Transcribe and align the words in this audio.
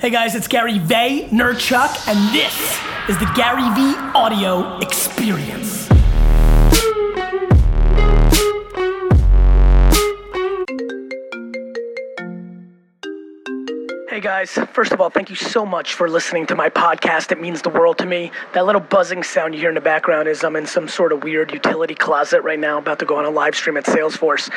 Hey 0.00 0.10
guys, 0.10 0.36
it's 0.36 0.46
Gary 0.46 0.74
Vaynerchuk, 0.74 2.06
and 2.06 2.32
this 2.32 2.54
is 3.08 3.18
the 3.18 3.28
Gary 3.34 3.68
Vee 3.74 3.96
Audio 4.14 4.78
Experience. 4.78 5.87
Hey 14.18 14.24
guys, 14.24 14.58
first 14.72 14.90
of 14.90 15.00
all, 15.00 15.10
thank 15.10 15.30
you 15.30 15.36
so 15.36 15.64
much 15.64 15.94
for 15.94 16.10
listening 16.10 16.44
to 16.46 16.56
my 16.56 16.70
podcast. 16.70 17.30
It 17.30 17.40
means 17.40 17.62
the 17.62 17.68
world 17.68 17.98
to 17.98 18.04
me. 18.04 18.32
That 18.52 18.66
little 18.66 18.80
buzzing 18.80 19.22
sound 19.22 19.54
you 19.54 19.60
hear 19.60 19.68
in 19.68 19.76
the 19.76 19.80
background 19.80 20.26
is 20.26 20.42
I'm 20.42 20.56
in 20.56 20.66
some 20.66 20.88
sort 20.88 21.12
of 21.12 21.22
weird 21.22 21.52
utility 21.52 21.94
closet 21.94 22.42
right 22.42 22.58
now, 22.58 22.78
about 22.78 22.98
to 22.98 23.04
go 23.04 23.16
on 23.16 23.26
a 23.26 23.30
live 23.30 23.54
stream 23.54 23.76
at 23.76 23.84
Salesforce. 23.84 24.50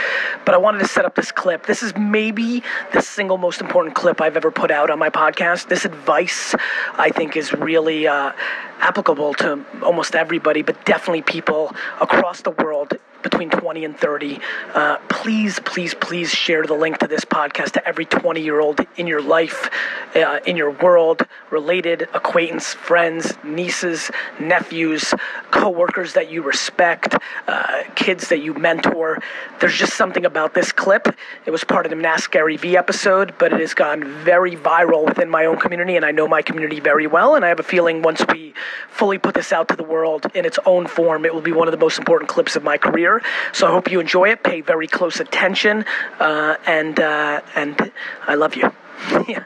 But 0.46 0.56
I 0.56 0.58
wanted 0.58 0.80
to 0.80 0.88
set 0.88 1.06
up 1.06 1.14
this 1.14 1.32
clip. 1.32 1.68
This 1.68 1.84
is 1.84 1.96
maybe 1.96 2.64
the 2.92 3.04
single 3.04 3.38
most 3.38 3.62
important 3.62 3.94
clip 3.94 4.20
I've 4.20 4.36
ever 4.36 4.50
put 4.50 4.72
out 4.72 4.90
on 4.90 4.98
my 4.98 5.12
podcast. 5.12 5.68
This 5.68 5.86
advice, 5.86 6.56
I 6.94 7.12
think, 7.12 7.38
is 7.38 7.54
really 7.54 8.08
uh, 8.08 8.32
applicable 8.80 9.36
to 9.36 9.64
almost 9.84 10.16
everybody, 10.16 10.64
but 10.64 10.84
definitely 10.86 11.22
people 11.22 11.76
across 12.00 12.42
the 12.42 12.50
world 12.50 12.98
between 13.24 13.50
20 13.50 13.86
and 13.86 13.98
30. 13.98 14.40
Uh, 14.74 14.98
please, 15.10 15.60
please, 15.60 15.94
please 15.96 16.30
share 16.30 16.64
the 16.64 16.74
link 16.74 17.00
to 17.00 17.08
this 17.08 17.26
podcast 17.26 17.72
to 17.72 17.88
every 17.88 18.06
20 18.06 18.42
year 18.42 18.60
old 18.60 18.80
in 18.98 19.08
your 19.08 19.22
life, 19.22 19.70
uh, 20.16 20.40
in 20.46 20.56
your 20.56 20.72
world, 20.72 21.26
related, 21.50 22.04
acquaintance, 22.14 22.74
friends, 22.74 23.34
nieces, 23.44 24.12
nephews, 24.40 25.14
coworkers 25.52 26.14
that 26.14 26.32
you 26.32 26.42
respect, 26.42 27.16
uh, 27.48 27.84
kids 27.96 28.30
that 28.30 28.40
you 28.40 28.54
mentor. 28.54 29.20
There's 29.60 29.78
just 29.78 29.94
something 29.94 30.26
about 30.26 30.54
this 30.54 30.72
clip. 30.72 31.08
It 31.46 31.52
was 31.52 31.64
part 31.64 31.86
of 31.86 31.92
the 31.92 32.02
Ask 32.12 32.32
Gary 32.32 32.58
Vee 32.58 32.76
episode, 32.78 33.34
but 33.38 33.54
it 33.54 33.60
has 33.62 33.74
gone 33.74 34.04
very 34.04 34.56
viral 34.56 35.06
within 35.06 35.30
my 35.30 35.46
own 35.46 35.58
community, 35.58 35.96
and 35.96 36.06
I 36.06 36.12
know 36.12 36.28
my 36.28 36.42
community 36.42 36.80
very 36.80 37.08
well. 37.08 37.36
And 37.36 37.46
I 37.46 37.48
have 37.48 37.60
a 37.60 37.64
feeling 37.64 38.02
once 38.02 38.22
we 38.28 38.54
fully 38.90 39.18
put 39.18 39.34
this 39.34 39.52
out 39.52 39.68
to 39.70 39.76
the 39.76 39.84
world 39.84 40.26
in 40.34 40.46
its 40.46 40.60
own 40.66 40.88
form, 40.88 41.26
it 41.26 41.34
will 41.34 41.42
be 41.42 41.52
one 41.52 41.68
of 41.68 41.72
the 41.72 41.78
most 41.78 41.98
important 41.98 42.30
clips 42.30 42.56
of 42.56 42.64
my 42.64 42.78
career. 42.78 43.11
So 43.52 43.68
I 43.68 43.72
hope 43.72 43.92
you 43.92 44.00
enjoy 44.00 44.30
it. 44.30 44.44
Pay 44.44 44.62
very 44.62 44.88
close 44.88 45.20
attention, 45.20 45.84
uh, 46.20 46.56
and 46.66 47.00
uh, 47.00 47.42
and 47.56 47.92
I 48.28 48.36
love 48.36 48.56
you. 48.56 48.72
yeah, 49.28 49.44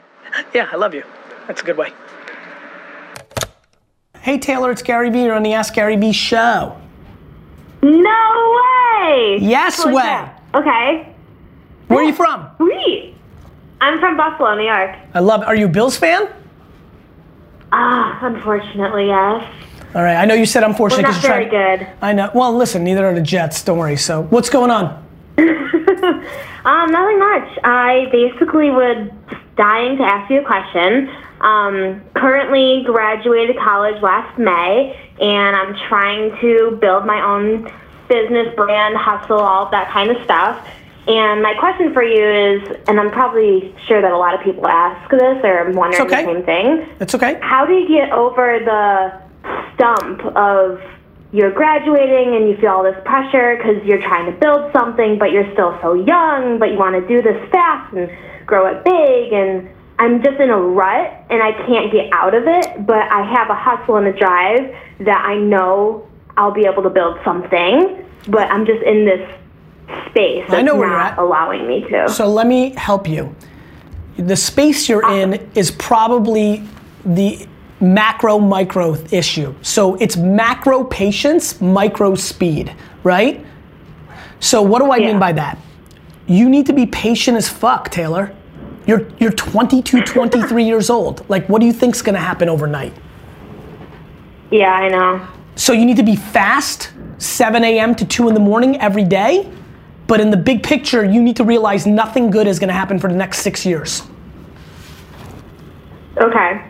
yeah, 0.54 0.68
I 0.70 0.76
love 0.76 0.94
you. 0.94 1.02
That's 1.46 1.62
a 1.62 1.64
good 1.64 1.76
way. 1.78 1.92
Hey 4.20 4.38
Taylor, 4.38 4.70
it's 4.70 4.82
Gary 4.82 5.10
Vee. 5.10 5.24
You're 5.24 5.34
on 5.34 5.42
the 5.42 5.52
Ask 5.54 5.74
Gary 5.74 5.96
Vee 5.96 6.12
show. 6.12 6.76
No 7.82 8.60
way! 9.02 9.38
Yes 9.40 9.82
Holy 9.82 9.94
way. 9.94 10.02
crap. 10.02 10.54
Okay. 10.54 11.14
Where 11.88 12.00
are 12.00 12.04
you 12.04 12.12
from? 12.12 12.50
Sweet. 12.56 13.14
I'm 13.80 14.00
from 14.00 14.16
Buffalo, 14.16 14.56
New 14.56 14.64
York. 14.64 14.96
I 15.14 15.20
love. 15.20 15.42
Are 15.42 15.54
you 15.54 15.66
a 15.66 15.68
Bills 15.68 15.96
fan? 15.96 16.28
Ah, 17.72 18.18
unfortunately, 18.22 19.06
yes. 19.06 19.44
All 19.96 20.02
right. 20.02 20.16
I 20.16 20.26
know 20.26 20.34
you 20.34 20.44
said 20.44 20.62
unfortunately 20.62 21.04
We're 21.04 21.12
not 21.12 21.22
very 21.22 21.48
good. 21.48 21.88
I 22.02 22.12
know. 22.12 22.30
Well, 22.34 22.54
listen. 22.54 22.84
Neither 22.84 23.06
are 23.06 23.14
the 23.14 23.22
Jets. 23.22 23.64
Don't 23.64 23.78
worry. 23.78 23.96
So, 23.96 24.24
what's 24.24 24.50
going 24.50 24.70
on? 24.70 25.02
Um, 26.66 26.90
nothing 26.90 27.20
much. 27.20 27.58
I 27.62 28.08
basically 28.10 28.70
was 28.70 29.08
dying 29.56 29.98
to 29.98 30.02
ask 30.02 30.28
you 30.28 30.40
a 30.40 30.44
question. 30.44 31.08
Um, 31.40 32.02
currently 32.14 32.82
graduated 32.84 33.56
college 33.56 34.02
last 34.02 34.36
May, 34.36 34.98
and 35.20 35.54
I'm 35.54 35.76
trying 35.88 36.36
to 36.40 36.76
build 36.80 37.06
my 37.06 37.22
own 37.22 37.70
business, 38.08 38.52
brand, 38.56 38.96
hustle, 38.96 39.38
all 39.38 39.70
that 39.70 39.92
kind 39.92 40.10
of 40.10 40.20
stuff. 40.24 40.68
And 41.06 41.40
my 41.40 41.54
question 41.54 41.94
for 41.94 42.02
you 42.02 42.24
is, 42.24 42.78
and 42.88 42.98
I'm 42.98 43.12
probably 43.12 43.72
sure 43.86 44.02
that 44.02 44.10
a 44.10 44.18
lot 44.18 44.34
of 44.34 44.40
people 44.40 44.66
ask 44.66 45.08
this 45.08 45.44
or 45.44 45.70
wondering 45.70 46.02
okay. 46.02 46.24
the 46.24 46.32
same 46.32 46.44
thing. 46.44 46.88
It's 46.98 47.14
okay. 47.14 47.38
How 47.42 47.64
do 47.64 47.74
you 47.74 47.86
get 47.86 48.10
over 48.10 48.58
the 48.58 49.25
stump 49.76 50.24
of 50.36 50.80
you're 51.32 51.52
graduating 51.52 52.34
and 52.34 52.48
you 52.48 52.56
feel 52.56 52.70
all 52.70 52.82
this 52.82 52.96
pressure 53.04 53.56
because 53.56 53.84
you're 53.84 54.02
trying 54.02 54.26
to 54.26 54.38
build 54.40 54.72
something, 54.72 55.18
but 55.18 55.32
you're 55.32 55.50
still 55.52 55.78
so 55.82 55.94
young, 55.94 56.58
but 56.58 56.70
you 56.70 56.78
want 56.78 56.94
to 56.94 57.06
do 57.06 57.22
this 57.22 57.36
fast 57.50 57.94
and 57.94 58.10
grow 58.46 58.66
it 58.66 58.84
big 58.84 59.32
and 59.32 59.68
I'm 59.98 60.22
just 60.22 60.38
in 60.38 60.50
a 60.50 60.58
rut 60.58 61.24
and 61.30 61.42
I 61.42 61.52
can't 61.66 61.90
get 61.90 62.12
out 62.12 62.34
of 62.34 62.44
it, 62.46 62.86
but 62.86 63.10
I 63.10 63.22
have 63.32 63.50
a 63.50 63.54
hustle 63.54 63.96
and 63.96 64.06
a 64.06 64.12
drive 64.12 64.74
that 65.00 65.24
I 65.24 65.36
know 65.36 66.06
I'll 66.36 66.52
be 66.52 66.66
able 66.66 66.82
to 66.82 66.90
build 66.90 67.18
something, 67.24 68.04
but 68.28 68.50
I'm 68.50 68.66
just 68.66 68.82
in 68.82 69.06
this 69.06 69.28
space 70.10 70.44
that's 70.48 70.54
I 70.54 70.62
know 70.62 70.76
where 70.76 70.88
you're 70.88 70.98
not 70.98 71.18
allowing 71.18 71.66
me 71.66 71.86
to. 71.90 72.08
So 72.08 72.28
let 72.28 72.46
me 72.46 72.70
help 72.74 73.08
you. 73.08 73.34
The 74.18 74.36
space 74.36 74.88
you're 74.88 75.08
in 75.10 75.34
is 75.54 75.70
probably 75.70 76.66
the 77.04 77.46
macro 77.80 78.38
micro 78.38 78.96
issue. 79.10 79.54
So 79.62 79.96
it's 79.96 80.16
macro 80.16 80.84
patience, 80.84 81.60
micro 81.60 82.14
speed, 82.14 82.74
right? 83.02 83.44
So 84.40 84.62
what 84.62 84.80
do 84.82 84.90
I 84.90 84.96
Yeah. 84.98 85.08
mean 85.08 85.18
by 85.18 85.32
that? 85.32 85.58
You 86.26 86.48
need 86.48 86.66
to 86.66 86.72
be 86.72 86.86
patient 86.86 87.36
as 87.36 87.48
fuck, 87.48 87.90
Taylor. 87.90 88.32
You're 88.86 89.06
you're 89.18 89.32
22, 89.32 90.02
23 90.02 90.64
years 90.72 90.90
old. 90.90 91.24
Like 91.28 91.48
what 91.48 91.60
do 91.60 91.66
you 91.66 91.72
think's 91.72 92.02
going 92.02 92.14
to 92.14 92.20
happen 92.20 92.48
overnight? 92.48 92.92
yeah, 94.50 94.72
I 94.72 94.88
know. 94.88 95.26
So 95.56 95.72
you 95.72 95.84
need 95.84 95.96
to 95.96 96.04
be 96.04 96.14
fast, 96.16 96.92
7 97.18 97.64
a.m. 97.64 97.94
to 97.96 98.04
2 98.04 98.28
in 98.28 98.34
the 98.34 98.40
morning 98.40 98.78
every 98.80 99.02
day. 99.04 99.50
But 100.06 100.20
in 100.20 100.30
the 100.30 100.36
big 100.36 100.62
picture, 100.62 101.04
you 101.04 101.20
need 101.20 101.34
to 101.36 101.44
realize 101.44 101.84
nothing 101.84 102.30
good 102.30 102.46
is 102.46 102.60
going 102.60 102.68
to 102.68 102.74
happen 102.74 102.98
for 103.00 103.08
the 103.10 103.16
next 103.16 103.38
six 103.40 103.66
years. 103.66 104.02
Okay. 106.18 106.65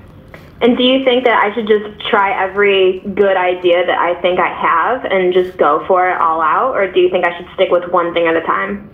And 0.61 0.77
do 0.77 0.83
you 0.83 1.05
think 1.05 1.25
that 1.25 1.43
I 1.43 1.55
should 1.55 1.69
just 1.69 2.01
try 2.09 2.33
every 2.43 3.01
good 3.01 3.37
idea 3.37 3.85
that 3.85 3.99
I 3.99 4.19
think 4.23 4.41
I 4.41 4.49
have 4.49 5.05
and 5.05 5.35
just 5.35 5.59
go 5.59 5.85
for 5.87 6.09
it 6.09 6.19
all 6.19 6.41
out? 6.41 6.75
Or 6.75 6.91
do 6.91 6.99
you 6.99 7.11
think 7.11 7.27
I 7.27 7.37
should 7.37 7.49
stick 7.55 7.71
with 7.71 7.91
one 7.91 8.15
thing 8.15 8.27
at 8.27 8.37
a 8.37 8.41
time? 8.41 8.91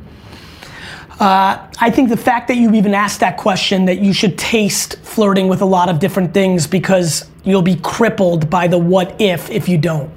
Uh, 1.21 1.69
I 1.79 1.91
think 1.91 2.09
the 2.09 2.17
fact 2.17 2.49
that 2.49 2.57
you 2.57 2.75
even 2.75 2.95
asked 2.95 3.21
that 3.21 3.37
question, 3.37 3.85
that 3.85 4.01
you 4.01 4.13
should 4.13 4.37
taste 4.37 4.99
flirting 5.01 5.47
with 5.47 5.61
a 5.61 5.65
lot 5.65 5.89
of 5.89 6.01
different 6.01 6.35
things 6.35 6.67
because 6.67 7.31
you'll 7.45 7.63
be 7.63 7.77
crippled 7.77 8.51
by 8.51 8.67
the 8.67 8.79
what 8.79 9.21
if 9.21 9.49
if 9.49 9.69
you 9.69 9.79
don't. 9.79 10.11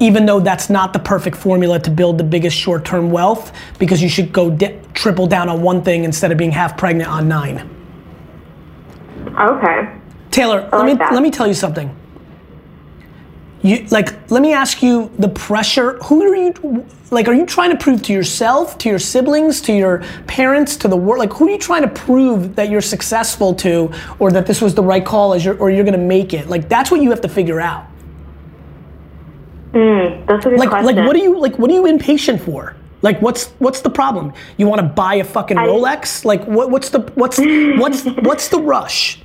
Even 0.00 0.26
though 0.26 0.40
that's 0.40 0.68
not 0.68 0.92
the 0.92 0.98
perfect 0.98 1.36
formula 1.36 1.78
to 1.78 1.90
build 1.90 2.18
the 2.18 2.24
biggest 2.24 2.58
short 2.58 2.84
term 2.84 3.10
wealth, 3.10 3.52
because 3.78 4.02
you 4.02 4.08
should 4.10 4.34
go 4.34 4.50
di- 4.50 4.78
triple 4.92 5.26
down 5.26 5.48
on 5.48 5.62
one 5.62 5.82
thing 5.82 6.04
instead 6.04 6.30
of 6.30 6.36
being 6.36 6.50
half 6.50 6.76
pregnant 6.76 7.08
on 7.08 7.26
nine. 7.26 7.70
Okay. 9.38 9.88
Taylor, 10.34 10.68
I 10.72 10.78
let 10.78 10.86
me 10.86 10.94
that. 10.94 11.12
let 11.12 11.22
me 11.22 11.30
tell 11.30 11.46
you 11.46 11.54
something. 11.54 11.94
You 13.62 13.86
like 13.90 14.30
let 14.32 14.42
me 14.42 14.52
ask 14.52 14.82
you 14.82 15.10
the 15.18 15.28
pressure. 15.28 15.96
Who 16.04 16.22
are 16.22 16.34
you 16.34 16.84
like? 17.12 17.28
Are 17.28 17.32
you 17.32 17.46
trying 17.46 17.70
to 17.70 17.76
prove 17.76 18.02
to 18.02 18.12
yourself, 18.12 18.76
to 18.78 18.88
your 18.88 18.98
siblings, 18.98 19.60
to 19.62 19.72
your 19.72 20.02
parents, 20.26 20.76
to 20.78 20.88
the 20.88 20.96
world? 20.96 21.20
Like 21.20 21.32
who 21.32 21.46
are 21.46 21.50
you 21.50 21.58
trying 21.58 21.82
to 21.82 21.88
prove 21.88 22.56
that 22.56 22.68
you're 22.68 22.80
successful 22.82 23.54
to, 23.54 23.92
or 24.18 24.32
that 24.32 24.44
this 24.46 24.60
was 24.60 24.74
the 24.74 24.82
right 24.82 25.04
call, 25.06 25.34
as 25.34 25.44
you're, 25.44 25.56
or 25.56 25.70
you're 25.70 25.84
gonna 25.84 25.96
make 25.98 26.34
it? 26.34 26.48
Like 26.48 26.68
that's 26.68 26.90
what 26.90 27.00
you 27.00 27.10
have 27.10 27.20
to 27.20 27.28
figure 27.28 27.60
out. 27.60 27.86
Mm, 29.72 30.26
that's 30.26 30.44
a 30.46 30.50
good 30.50 30.58
Like 30.58 30.70
question. 30.70 30.96
like 30.96 31.06
what 31.06 31.14
are 31.16 31.20
you 31.20 31.38
like? 31.38 31.56
What 31.58 31.70
are 31.70 31.74
you 31.74 31.86
impatient 31.86 32.42
for? 32.42 32.74
Like 33.02 33.22
what's 33.22 33.50
what's 33.60 33.80
the 33.82 33.90
problem? 33.90 34.32
You 34.56 34.66
want 34.66 34.80
to 34.80 34.86
buy 34.88 35.14
a 35.14 35.24
fucking 35.24 35.58
I- 35.58 35.66
Rolex? 35.68 36.24
Like 36.24 36.44
what, 36.44 36.70
what's 36.70 36.90
the 36.90 37.00
what's 37.14 37.38
what's 37.38 38.04
what's 38.26 38.48
the 38.48 38.60
rush? 38.60 39.20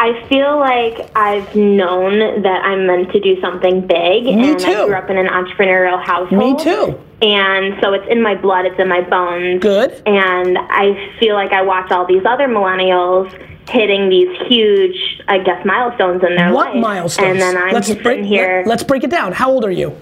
I 0.00 0.26
feel 0.30 0.58
like 0.58 1.14
I've 1.14 1.54
known 1.54 2.42
that 2.42 2.64
I'm 2.64 2.86
meant 2.86 3.12
to 3.12 3.20
do 3.20 3.38
something 3.42 3.82
big. 3.86 4.24
Me 4.24 4.52
and 4.52 4.58
too. 4.58 4.70
I 4.70 4.86
grew 4.86 4.94
up 4.94 5.10
in 5.10 5.18
an 5.18 5.26
entrepreneurial 5.26 6.02
household. 6.02 6.40
Me 6.40 6.64
too. 6.64 6.98
And 7.20 7.76
so 7.82 7.92
it's 7.92 8.06
in 8.10 8.22
my 8.22 8.34
blood, 8.34 8.64
it's 8.64 8.80
in 8.80 8.88
my 8.88 9.02
bones. 9.02 9.60
Good. 9.60 9.90
And 10.06 10.56
I 10.56 11.14
feel 11.20 11.34
like 11.34 11.52
I 11.52 11.60
watch 11.60 11.90
all 11.90 12.06
these 12.06 12.24
other 12.24 12.48
millennials 12.48 13.30
hitting 13.68 14.08
these 14.08 14.34
huge, 14.48 15.20
I 15.28 15.36
guess, 15.36 15.66
milestones 15.66 16.22
in 16.26 16.34
their 16.34 16.50
lives. 16.50 16.54
What 16.54 16.74
life. 16.74 16.82
milestones? 16.82 17.28
And 17.32 17.40
then 17.40 17.58
I'm 17.58 17.74
let's 17.74 17.88
just 17.88 18.02
break, 18.02 18.16
sitting 18.16 18.24
here. 18.24 18.64
Let, 18.66 18.80
us 18.80 18.84
break 18.84 19.04
it 19.04 19.10
down. 19.10 19.32
How 19.32 19.50
old 19.50 19.66
are 19.66 19.70
you? 19.70 19.94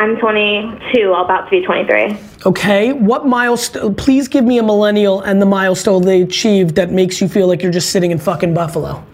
I'm 0.00 0.16
22, 0.16 1.12
about 1.12 1.44
to 1.44 1.50
be 1.50 1.60
23. 1.62 2.16
Okay. 2.46 2.94
What 2.94 3.26
milestone? 3.26 3.94
Please 3.94 4.28
give 4.28 4.46
me 4.46 4.56
a 4.56 4.62
millennial 4.62 5.20
and 5.20 5.42
the 5.42 5.46
milestone 5.46 6.00
they 6.00 6.22
achieved 6.22 6.74
that 6.76 6.90
makes 6.90 7.20
you 7.20 7.28
feel 7.28 7.46
like 7.46 7.62
you're 7.62 7.70
just 7.70 7.90
sitting 7.90 8.10
in 8.10 8.18
fucking 8.18 8.54
Buffalo. 8.54 9.04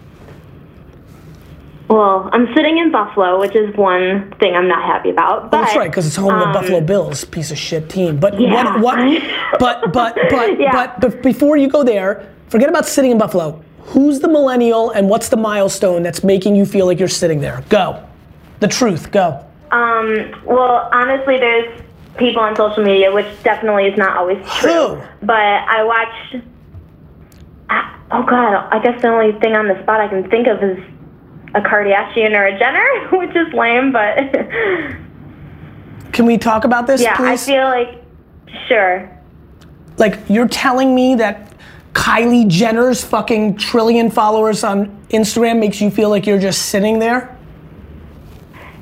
Well, 1.89 2.29
I'm 2.31 2.53
sitting 2.55 2.77
in 2.77 2.89
Buffalo, 2.89 3.37
which 3.37 3.53
is 3.53 3.75
one 3.75 4.33
thing 4.39 4.55
I'm 4.55 4.69
not 4.69 4.81
happy 4.81 5.09
about. 5.09 5.51
But, 5.51 5.61
That's 5.61 5.75
right, 5.75 5.91
because 5.91 6.07
it's 6.07 6.15
home 6.15 6.33
of 6.33 6.39
the 6.39 6.45
um, 6.47 6.53
Buffalo 6.53 6.79
Bills, 6.79 7.25
piece 7.25 7.51
of 7.51 7.57
shit 7.57 7.89
team. 7.89 8.17
But 8.17 8.39
Yeah. 8.39 8.79
what? 8.79 9.03
What? 9.03 9.23
But 9.59 9.91
but 9.91 10.15
but 10.29 10.57
Yeah. 10.57 10.71
but 10.71 11.01
but 11.01 11.21
before 11.21 11.57
you 11.57 11.67
go 11.67 11.83
there, 11.83 12.29
forget 12.47 12.69
about 12.69 12.85
sitting 12.85 13.11
in 13.11 13.17
Buffalo. 13.17 13.61
Who's 13.87 14.21
the 14.21 14.29
millennial 14.29 14.91
and 14.91 15.09
what's 15.09 15.27
the 15.27 15.37
milestone 15.37 16.01
that's 16.01 16.23
making 16.23 16.55
you 16.55 16.65
feel 16.65 16.85
like 16.85 16.97
you're 16.97 17.09
sitting 17.09 17.41
there? 17.41 17.61
Go. 17.67 18.01
The 18.61 18.69
truth. 18.69 19.11
Go. 19.11 19.43
Um, 19.71 20.33
well, 20.45 20.89
honestly, 20.91 21.37
there's 21.37 21.81
people 22.17 22.41
on 22.41 22.55
social 22.55 22.83
media, 22.83 23.11
which 23.11 23.27
definitely 23.43 23.87
is 23.87 23.97
not 23.97 24.17
always 24.17 24.43
true. 24.53 25.01
But 25.21 25.39
I 25.39 25.83
watched. 25.83 26.45
I, 27.69 27.99
oh 28.11 28.23
god, 28.23 28.67
I 28.71 28.79
guess 28.81 29.01
the 29.01 29.09
only 29.09 29.37
thing 29.39 29.55
on 29.55 29.67
the 29.67 29.81
spot 29.83 29.99
I 29.99 30.07
can 30.07 30.29
think 30.29 30.47
of 30.47 30.63
is 30.63 30.77
a 31.53 31.61
Kardashian 31.61 32.31
or 32.31 32.45
a 32.45 32.57
Jenner, 32.57 33.07
which 33.17 33.35
is 33.35 33.53
lame, 33.53 33.91
but 33.91 34.17
Can 36.13 36.25
we 36.25 36.37
talk 36.37 36.63
about 36.63 36.87
this, 36.87 37.01
yeah, 37.01 37.15
please? 37.15 37.43
I 37.43 37.53
feel 37.53 37.63
like 37.65 38.03
sure. 38.67 39.09
like 39.97 40.17
you're 40.29 40.47
telling 40.47 40.95
me 40.95 41.15
that 41.15 41.53
Kylie 41.93 42.47
Jenner's 42.47 43.03
fucking 43.03 43.57
trillion 43.57 44.09
followers 44.09 44.63
on 44.63 44.87
Instagram 45.09 45.59
makes 45.59 45.81
you 45.81 45.89
feel 45.89 46.09
like 46.09 46.25
you're 46.25 46.39
just 46.39 46.67
sitting 46.67 46.99
there? 46.99 47.36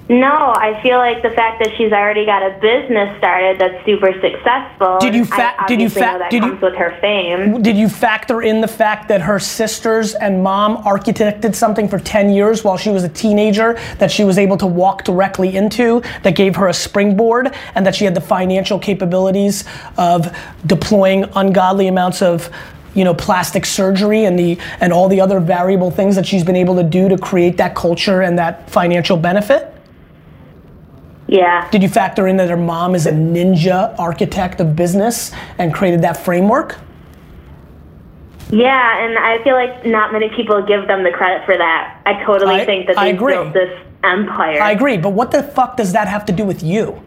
No, 0.07 0.54
I 0.56 0.80
feel 0.84 0.98
like 0.98 1.24
the 1.24 1.31
fact 1.31 1.63
that 1.63 1.75
she's 1.78 1.92
already 1.92 2.28
got 2.28 2.44
a 2.44 2.52
business 2.60 3.18
started 3.18 3.57
that's 3.60 3.84
super 3.86 4.13
successful. 4.22 5.00
Did 5.00 5.16
you 5.16 5.22
and 5.22 5.30
fa- 5.30 5.56
did 5.68 5.81
you 5.81 5.88
obviously 5.88 6.02
fa- 6.02 6.19
know 6.19 6.30
did 6.30 6.44
you- 6.44 6.60
with 6.62 6.75
her 6.75 6.96
fame. 7.02 7.62
Did 7.63 7.75
you 7.75 7.90
factor 7.90 8.44
in 8.44 8.62
the 8.62 8.68
fact 8.68 9.07
that 9.07 9.22
her 9.22 9.40
sisters 9.40 10.13
and 10.13 10.44
mom 10.44 10.78
architected 10.84 11.56
something 11.56 11.88
for 11.90 11.98
10 11.98 12.30
years 12.30 12.63
while 12.63 12.78
she 12.78 12.92
was 12.92 13.04
a 13.04 13.10
teenager 13.10 13.80
that 13.98 14.12
she 14.12 14.24
was 14.24 14.38
able 14.38 14.57
to 14.57 14.68
walk 14.68 15.04
directly 15.06 15.56
into 15.56 16.04
that 16.22 16.36
gave 16.36 16.56
her 16.56 16.68
a 16.68 16.74
springboard 16.74 17.56
and 17.74 17.84
that 17.84 17.96
she 17.96 18.06
had 18.06 18.13
the 18.13 18.22
financial 18.22 18.78
capabilities 18.78 19.63
of 19.98 20.36
deploying 20.68 21.25
ungodly 21.36 21.88
amounts 21.88 22.22
of 22.22 22.52
you 22.94 23.04
know 23.04 23.13
plastic 23.16 23.66
surgery 23.66 24.25
and 24.25 24.38
the 24.38 24.57
and 24.81 24.94
all 24.94 25.10
the 25.10 25.19
other 25.19 25.40
variable 25.40 25.90
things 25.90 26.16
that 26.16 26.28
she's 26.28 26.44
been 26.44 26.56
able 26.56 26.75
to 26.75 26.84
do 26.84 27.10
to 27.10 27.18
create 27.18 27.57
that 27.57 27.74
culture 27.75 28.22
and 28.22 28.38
that 28.38 28.69
financial 28.69 29.18
benefit? 29.18 29.75
Yeah. 31.27 31.69
Did 31.72 31.81
you 31.81 31.89
factor 31.89 32.27
in 32.27 32.38
that 32.38 32.50
her 32.50 32.57
mom 32.57 32.94
is 32.95 33.06
a 33.06 33.12
ninja 33.12 33.98
architect 33.98 34.60
of 34.60 34.75
business 34.75 35.31
and 35.57 35.74
created 35.74 36.01
that 36.04 36.18
framework? 36.18 36.77
Yeah, 38.51 39.04
and 39.04 39.18
I 39.18 39.44
feel 39.44 39.56
like 39.56 39.86
not 39.86 40.13
many 40.13 40.30
people 40.30 40.62
give 40.62 40.88
them 40.88 41.04
the 41.04 41.12
credit 41.12 41.45
for 41.45 41.57
that. 41.57 42.00
I 42.06 42.24
totally 42.24 42.62
I- 42.62 42.66
think 42.66 42.88
that 42.88 42.95
they 42.95 43.13
built 43.13 43.54
this 43.54 43.80
empire. 44.04 44.62
I 44.62 44.72
agree, 44.72 44.98
but 44.98 45.10
what 45.10 45.31
the 45.31 45.42
fuck 45.42 45.77
does 45.77 45.94
that 45.94 46.07
have 46.07 46.25
to 46.25 46.31
do 46.31 46.45
with 46.45 46.62
you? 46.62 47.01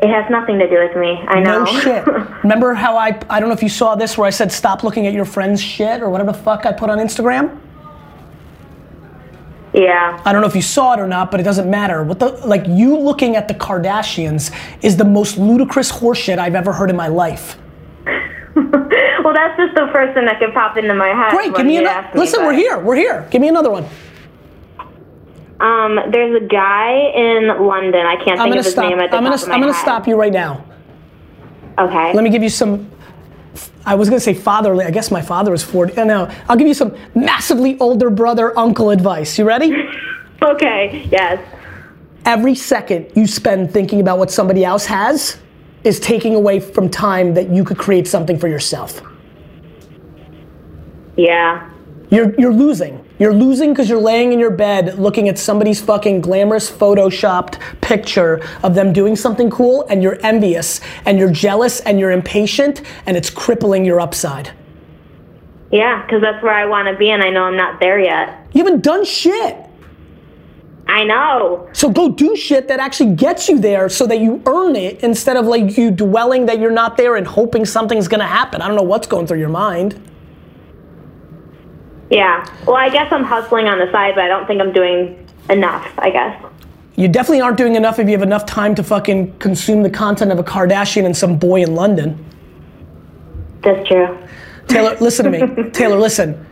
It 0.00 0.10
has 0.10 0.30
nothing 0.30 0.58
to 0.58 0.68
do 0.68 0.78
with 0.78 0.96
me. 0.96 1.24
I 1.28 1.40
know. 1.40 1.64
No 1.64 1.80
shit. 1.80 2.06
Remember 2.42 2.74
how 2.74 2.96
I 2.96 3.18
I 3.30 3.40
don't 3.40 3.48
know 3.48 3.54
if 3.54 3.62
you 3.62 3.68
saw 3.68 3.94
this 3.94 4.18
where 4.18 4.26
I 4.26 4.30
said 4.30 4.52
stop 4.52 4.84
looking 4.84 5.06
at 5.06 5.14
your 5.14 5.24
friend's 5.24 5.62
shit 5.62 6.02
or 6.02 6.10
whatever 6.10 6.32
the 6.32 6.38
fuck 6.38 6.66
I 6.66 6.72
put 6.72 6.90
on 6.90 6.98
Instagram? 6.98 7.58
Yeah. 9.74 10.20
I 10.24 10.32
don't 10.32 10.40
know 10.40 10.46
if 10.46 10.54
you 10.56 10.62
saw 10.62 10.94
it 10.94 11.00
or 11.00 11.06
not, 11.08 11.30
but 11.30 11.40
it 11.40 11.42
doesn't 11.42 11.68
matter. 11.68 12.02
What 12.04 12.20
the 12.20 12.28
like 12.46 12.66
you 12.68 12.96
looking 12.96 13.36
at 13.36 13.48
the 13.48 13.54
Kardashians 13.54 14.54
is 14.82 14.96
the 14.96 15.04
most 15.04 15.36
ludicrous 15.36 15.90
horseshit 15.90 16.38
I've 16.38 16.54
ever 16.54 16.72
heard 16.72 16.90
in 16.90 16.96
my 16.96 17.08
life. 17.08 17.58
well, 18.54 19.34
that's 19.34 19.56
just 19.58 19.74
the 19.74 19.88
first 19.92 20.14
thing 20.14 20.26
that 20.26 20.38
could 20.38 20.54
pop 20.54 20.76
into 20.76 20.94
my 20.94 21.08
head. 21.08 21.30
Great, 21.32 21.54
give 21.54 21.66
me 21.66 21.78
another. 21.78 21.96
ask 21.98 22.14
me, 22.14 22.20
Listen, 22.20 22.44
we're 22.44 22.52
here. 22.54 22.78
We're 22.78 22.94
here. 22.94 23.26
Give 23.30 23.42
me 23.42 23.48
another 23.48 23.70
one. 23.70 23.84
Um, 25.60 25.98
there's 26.10 26.42
a 26.42 26.46
guy 26.46 26.90
in 27.14 27.48
London. 27.66 28.06
I 28.06 28.16
can't 28.16 28.38
I'm 28.40 28.46
think 28.50 28.56
of 28.56 28.64
his 28.64 28.72
stop. 28.74 28.88
name 28.90 29.00
at 29.00 29.10
the 29.10 29.16
I'm 29.16 29.24
gonna 29.24 29.34
of 29.36 29.48
my 29.48 29.54
I'm 29.54 29.60
gonna 29.60 29.72
head. 29.72 29.82
stop 29.82 30.06
you 30.06 30.16
right 30.16 30.32
now. 30.32 30.64
Okay. 31.78 32.12
Let 32.12 32.22
me 32.22 32.30
give 32.30 32.42
you 32.42 32.48
some. 32.48 32.90
I 33.86 33.94
was 33.94 34.08
gonna 34.08 34.20
say 34.20 34.34
fatherly. 34.34 34.84
I 34.84 34.90
guess 34.90 35.10
my 35.10 35.20
father 35.22 35.52
is 35.54 35.62
40. 35.62 35.96
uh, 35.98 36.04
No, 36.04 36.30
I'll 36.48 36.56
give 36.56 36.68
you 36.68 36.74
some 36.74 36.94
massively 37.14 37.78
older 37.80 38.10
brother 38.10 38.56
uncle 38.58 38.90
advice. 38.90 39.38
You 39.38 39.44
ready? 39.44 39.74
okay. 40.42 41.06
Yes. 41.10 41.40
Every 42.24 42.54
second 42.54 43.10
you 43.14 43.26
spend 43.26 43.70
thinking 43.72 44.00
about 44.00 44.18
what 44.18 44.30
somebody 44.30 44.64
else 44.64 44.86
has 44.86 45.38
is 45.84 46.00
taking 46.00 46.34
away 46.34 46.60
from 46.60 46.88
time 46.88 47.34
that 47.34 47.50
you 47.50 47.62
could 47.64 47.76
create 47.76 48.08
something 48.08 48.38
for 48.38 48.48
yourself. 48.48 49.02
Yeah. 51.16 51.70
You're, 52.10 52.34
you're 52.40 52.52
losing. 52.52 53.03
You're 53.18 53.32
losing 53.32 53.70
because 53.70 53.88
you're 53.88 54.00
laying 54.00 54.32
in 54.32 54.40
your 54.40 54.50
bed 54.50 54.98
looking 54.98 55.28
at 55.28 55.38
somebody's 55.38 55.80
fucking 55.80 56.20
glamorous 56.20 56.68
photoshopped 56.68 57.60
picture 57.80 58.44
of 58.64 58.74
them 58.74 58.92
doing 58.92 59.14
something 59.14 59.50
cool 59.50 59.86
and 59.88 60.02
you're 60.02 60.18
envious 60.24 60.80
and 61.06 61.16
you're 61.16 61.30
jealous 61.30 61.78
and 61.80 62.00
you're 62.00 62.10
impatient 62.10 62.82
and 63.06 63.16
it's 63.16 63.30
crippling 63.30 63.84
your 63.84 64.00
upside. 64.00 64.50
Yeah, 65.70 66.04
because 66.04 66.22
that's 66.22 66.42
where 66.42 66.54
I 66.54 66.66
want 66.66 66.88
to 66.88 66.96
be, 66.96 67.10
and 67.10 67.22
I 67.22 67.30
know 67.30 67.44
I'm 67.44 67.56
not 67.56 67.80
there 67.80 67.98
yet. 67.98 68.46
You 68.52 68.64
haven't 68.64 68.82
done 68.82 69.04
shit. 69.04 69.56
I 70.86 71.02
know. 71.04 71.68
So 71.72 71.90
go 71.90 72.10
do 72.10 72.36
shit 72.36 72.68
that 72.68 72.78
actually 72.78 73.14
gets 73.14 73.48
you 73.48 73.58
there 73.58 73.88
so 73.88 74.06
that 74.06 74.20
you 74.20 74.42
earn 74.46 74.76
it 74.76 75.02
instead 75.02 75.36
of 75.36 75.46
like 75.46 75.76
you 75.76 75.90
dwelling 75.90 76.46
that 76.46 76.58
you're 76.58 76.70
not 76.70 76.96
there 76.96 77.16
and 77.16 77.26
hoping 77.26 77.64
something's 77.64 78.06
gonna 78.06 78.26
happen. 78.26 78.60
I 78.60 78.66
don't 78.66 78.76
know 78.76 78.82
what's 78.82 79.06
going 79.06 79.26
through 79.26 79.38
your 79.38 79.48
mind. 79.48 80.00
Yeah. 82.14 82.46
Well, 82.64 82.76
I 82.76 82.90
guess 82.90 83.12
I'm 83.12 83.24
hustling 83.24 83.66
on 83.66 83.80
the 83.80 83.90
side, 83.90 84.14
but 84.14 84.22
I 84.22 84.28
don't 84.28 84.46
think 84.46 84.60
I'm 84.60 84.72
doing 84.72 85.28
enough. 85.50 85.92
I 85.98 86.10
guess. 86.10 86.44
You 86.94 87.08
definitely 87.08 87.40
aren't 87.40 87.58
doing 87.58 87.74
enough 87.74 87.98
if 87.98 88.06
you 88.06 88.12
have 88.12 88.22
enough 88.22 88.46
time 88.46 88.76
to 88.76 88.84
fucking 88.84 89.36
consume 89.38 89.82
the 89.82 89.90
content 89.90 90.30
of 90.30 90.38
a 90.38 90.44
Kardashian 90.44 91.04
and 91.06 91.16
some 91.16 91.36
boy 91.36 91.62
in 91.62 91.74
London. 91.74 92.24
That's 93.62 93.88
true. 93.88 94.16
Taylor, 94.68 94.96
listen 95.00 95.24
to 95.24 95.30
me. 95.30 95.70
Taylor, 95.70 95.98
listen. 95.98 96.46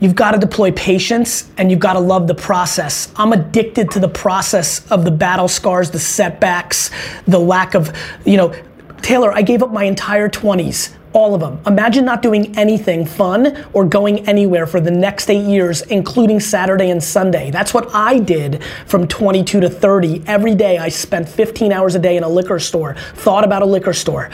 You've 0.00 0.16
got 0.16 0.32
to 0.32 0.38
deploy 0.38 0.72
patience 0.72 1.48
and 1.56 1.70
you've 1.70 1.80
got 1.80 1.92
to 1.92 2.00
love 2.00 2.26
the 2.26 2.34
process. 2.34 3.12
I'm 3.14 3.32
addicted 3.32 3.92
to 3.92 4.00
the 4.00 4.08
process 4.08 4.84
of 4.90 5.04
the 5.04 5.12
battle 5.12 5.46
scars, 5.46 5.90
the 5.92 6.00
setbacks, 6.00 6.90
the 7.26 7.38
lack 7.38 7.74
of, 7.74 7.96
you 8.24 8.36
know, 8.36 8.54
Taylor, 9.02 9.32
I 9.32 9.42
gave 9.42 9.62
up 9.62 9.72
my 9.72 9.84
entire 9.84 10.28
20s, 10.28 10.92
all 11.16 11.34
of 11.34 11.40
them. 11.40 11.58
Imagine 11.66 12.04
not 12.04 12.20
doing 12.20 12.56
anything 12.58 13.06
fun 13.06 13.64
or 13.72 13.86
going 13.86 14.28
anywhere 14.28 14.66
for 14.66 14.80
the 14.80 14.90
next 14.90 15.30
eight 15.30 15.46
years, 15.46 15.80
including 15.82 16.38
Saturday 16.38 16.90
and 16.90 17.02
Sunday. 17.02 17.50
That's 17.50 17.72
what 17.72 17.92
I 17.94 18.18
did 18.18 18.62
from 18.86 19.08
22 19.08 19.60
to 19.60 19.70
30. 19.70 20.24
Every 20.26 20.54
day 20.54 20.76
I 20.76 20.90
spent 20.90 21.26
15 21.26 21.72
hours 21.72 21.94
a 21.94 21.98
day 21.98 22.18
in 22.18 22.22
a 22.22 22.28
liquor 22.28 22.58
store, 22.58 22.96
thought 23.14 23.44
about 23.44 23.62
a 23.62 23.64
liquor 23.64 23.94
store, 23.94 24.30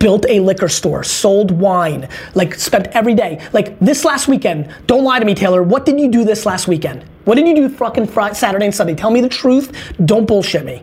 built 0.00 0.26
a 0.28 0.40
liquor 0.40 0.68
store, 0.68 1.04
sold 1.04 1.52
wine, 1.52 2.08
like 2.34 2.56
spent 2.56 2.88
every 2.88 3.14
day. 3.14 3.40
Like 3.52 3.78
this 3.78 4.04
last 4.04 4.26
weekend, 4.26 4.74
don't 4.88 5.04
lie 5.04 5.20
to 5.20 5.24
me, 5.24 5.34
Taylor. 5.36 5.62
What 5.62 5.86
did 5.86 6.00
you 6.00 6.10
do 6.10 6.24
this 6.24 6.44
last 6.44 6.66
weekend? 6.66 7.04
What 7.24 7.36
did 7.36 7.46
you 7.46 7.54
do 7.54 7.68
fucking 7.68 8.08
Friday, 8.08 8.34
Saturday 8.34 8.64
and 8.64 8.74
Sunday? 8.74 8.96
Tell 8.96 9.12
me 9.12 9.20
the 9.20 9.28
truth. 9.28 9.94
Don't 10.04 10.26
bullshit 10.26 10.64
me. 10.64 10.82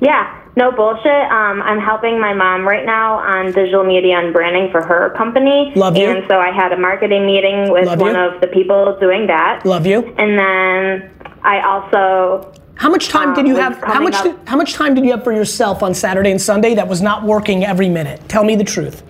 Yeah. 0.00 0.43
No 0.56 0.70
bullshit. 0.70 1.06
Um, 1.32 1.62
I'm 1.62 1.80
helping 1.80 2.20
my 2.20 2.32
mom 2.32 2.66
right 2.66 2.86
now 2.86 3.14
on 3.18 3.46
digital 3.52 3.82
media 3.84 4.18
and 4.18 4.32
branding 4.32 4.70
for 4.70 4.84
her 4.86 5.10
company. 5.16 5.72
Love 5.74 5.96
you. 5.96 6.08
And 6.08 6.24
so 6.28 6.38
I 6.38 6.52
had 6.52 6.72
a 6.72 6.76
marketing 6.78 7.26
meeting 7.26 7.72
with 7.72 7.86
Love 7.86 7.98
one 8.00 8.14
you. 8.14 8.20
of 8.20 8.40
the 8.40 8.46
people 8.46 8.96
doing 9.00 9.26
that. 9.26 9.66
Love 9.66 9.84
you. 9.86 10.14
And 10.16 10.38
then 10.38 11.10
I 11.42 11.60
also 11.60 12.52
How 12.76 12.88
much 12.88 13.08
time 13.08 13.34
did 13.34 13.46
you 13.48 13.54
Um, 13.56 13.60
have? 13.72 13.82
How 13.82 14.00
much? 14.00 14.14
up- 14.14 14.22
Did, 14.24 14.36
how 14.46 14.56
much 14.56 14.74
time 14.74 14.94
did 14.94 15.04
you 15.04 15.10
have 15.10 15.24
for 15.24 15.32
yourself 15.32 15.82
on 15.82 15.92
Saturday 15.94 16.30
and 16.30 16.40
Sunday 16.40 16.74
that 16.74 16.86
was 16.88 17.02
not 17.02 17.24
working 17.24 17.64
every 17.64 17.88
minute? 17.88 18.20
Tell 18.28 18.44
me 18.44 18.54
the 18.56 18.64
truth. 18.64 19.02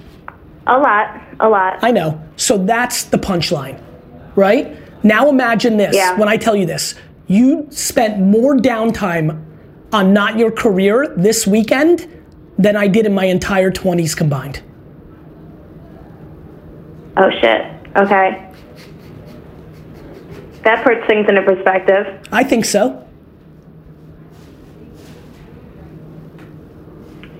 a 0.66 0.78
lot, 0.78 1.20
a 1.40 1.48
lot. 1.48 1.78
I 1.82 1.90
know. 1.90 2.18
So 2.36 2.56
that's 2.56 3.04
the 3.04 3.18
punchline, 3.18 3.78
right? 4.34 4.74
Now 5.04 5.28
imagine 5.28 5.76
this. 5.76 5.94
Yeah. 5.94 6.18
When 6.18 6.26
I 6.26 6.38
tell 6.38 6.56
you 6.56 6.64
this, 6.64 6.94
you 7.26 7.66
spent 7.68 8.18
more 8.18 8.56
downtime 8.56 9.43
on 9.94 10.12
not 10.12 10.36
your 10.36 10.50
career 10.50 11.14
this 11.16 11.46
weekend 11.46 12.10
than 12.58 12.76
I 12.76 12.88
did 12.88 13.06
in 13.06 13.14
my 13.14 13.26
entire 13.26 13.70
20s 13.70 14.16
combined. 14.16 14.60
Oh 17.16 17.30
shit. 17.40 17.64
Okay. 17.96 18.50
That 20.64 20.84
puts 20.84 21.06
things 21.06 21.28
into 21.28 21.42
perspective. 21.42 22.26
I 22.32 22.42
think 22.42 22.64
so. 22.64 23.06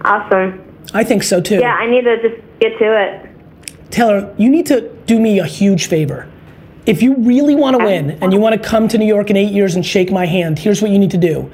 Awesome. 0.04 0.60
I 0.92 1.02
think 1.02 1.24
so 1.24 1.40
too. 1.40 1.56
Yeah, 1.56 1.74
I 1.74 1.90
need 1.90 2.02
to 2.02 2.22
just 2.22 2.40
get 2.60 2.78
to 2.78 3.02
it. 3.02 3.30
Taylor, 3.90 4.32
you 4.38 4.48
need 4.48 4.66
to 4.66 4.90
do 5.06 5.18
me 5.18 5.40
a 5.40 5.46
huge 5.46 5.86
favor. 5.86 6.30
If 6.86 7.02
you 7.02 7.16
really 7.16 7.56
want 7.56 7.78
to 7.78 7.84
win 7.84 8.12
and 8.22 8.32
you 8.32 8.38
want 8.38 8.60
to 8.60 8.68
come 8.68 8.86
to 8.88 8.98
New 8.98 9.06
York 9.06 9.30
in 9.30 9.36
eight 9.36 9.52
years 9.52 9.74
and 9.74 9.84
shake 9.84 10.12
my 10.12 10.26
hand, 10.26 10.58
here's 10.58 10.82
what 10.82 10.90
you 10.90 10.98
need 10.98 11.10
to 11.12 11.18
do. 11.18 11.50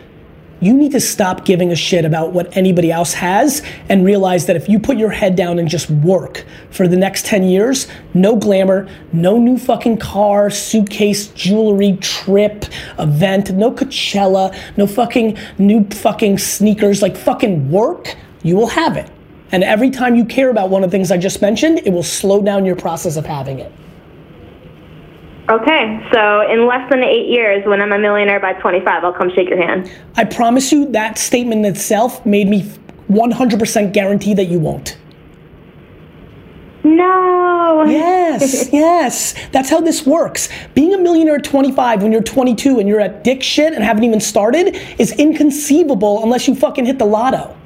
You 0.62 0.74
need 0.74 0.92
to 0.92 1.00
stop 1.00 1.46
giving 1.46 1.72
a 1.72 1.74
shit 1.74 2.04
about 2.04 2.32
what 2.32 2.54
anybody 2.54 2.92
else 2.92 3.14
has 3.14 3.62
and 3.88 4.04
realize 4.04 4.44
that 4.44 4.56
if 4.56 4.68
you 4.68 4.78
put 4.78 4.98
your 4.98 5.08
head 5.08 5.34
down 5.34 5.58
and 5.58 5.66
just 5.68 5.88
work 5.90 6.44
for 6.70 6.86
the 6.86 6.98
next 6.98 7.24
10 7.24 7.44
years, 7.44 7.88
no 8.12 8.36
glamour, 8.36 8.86
no 9.10 9.38
new 9.38 9.56
fucking 9.56 9.96
car, 9.96 10.50
suitcase, 10.50 11.28
jewelry, 11.28 11.96
trip, 12.02 12.66
event, 12.98 13.52
no 13.52 13.72
Coachella, 13.72 14.54
no 14.76 14.86
fucking 14.86 15.38
new 15.58 15.82
fucking 15.88 16.36
sneakers, 16.36 17.00
like 17.00 17.16
fucking 17.16 17.70
work, 17.70 18.14
you 18.42 18.54
will 18.54 18.68
have 18.68 18.98
it. 18.98 19.10
And 19.52 19.64
every 19.64 19.90
time 19.90 20.14
you 20.14 20.26
care 20.26 20.50
about 20.50 20.68
one 20.68 20.84
of 20.84 20.90
the 20.90 20.94
things 20.94 21.10
I 21.10 21.16
just 21.16 21.40
mentioned, 21.40 21.80
it 21.84 21.90
will 21.90 22.02
slow 22.02 22.42
down 22.42 22.66
your 22.66 22.76
process 22.76 23.16
of 23.16 23.24
having 23.24 23.60
it. 23.60 23.72
Okay, 25.50 26.08
so 26.12 26.48
in 26.48 26.68
less 26.68 26.88
than 26.90 27.02
eight 27.02 27.28
years, 27.28 27.66
when 27.66 27.82
I'm 27.82 27.90
a 27.90 27.98
millionaire 27.98 28.38
by 28.38 28.52
25, 28.52 29.02
I'll 29.02 29.12
come 29.12 29.32
shake 29.34 29.48
your 29.48 29.60
hand. 29.60 29.90
I 30.16 30.24
promise 30.24 30.70
you 30.70 30.86
that 30.92 31.18
statement 31.18 31.66
itself 31.66 32.24
made 32.24 32.46
me 32.46 32.70
100% 33.08 33.92
guarantee 33.92 34.32
that 34.34 34.44
you 34.44 34.60
won't. 34.60 34.96
No. 36.84 37.84
Yes. 37.84 38.40
Yes, 38.40 38.68
yes. 38.72 39.34
That's 39.50 39.68
how 39.68 39.80
this 39.80 40.06
works. 40.06 40.48
Being 40.74 40.94
a 40.94 40.98
millionaire 40.98 41.34
at 41.34 41.44
25 41.44 42.04
when 42.04 42.12
you're 42.12 42.22
22 42.22 42.78
and 42.78 42.88
you're 42.88 43.00
at 43.00 43.24
dick 43.24 43.42
shit 43.42 43.74
and 43.74 43.82
haven't 43.82 44.04
even 44.04 44.20
started 44.20 44.76
is 45.00 45.10
inconceivable 45.12 46.22
unless 46.22 46.46
you 46.46 46.54
fucking 46.54 46.86
hit 46.86 47.00
the 47.00 47.06
lotto. 47.06 47.56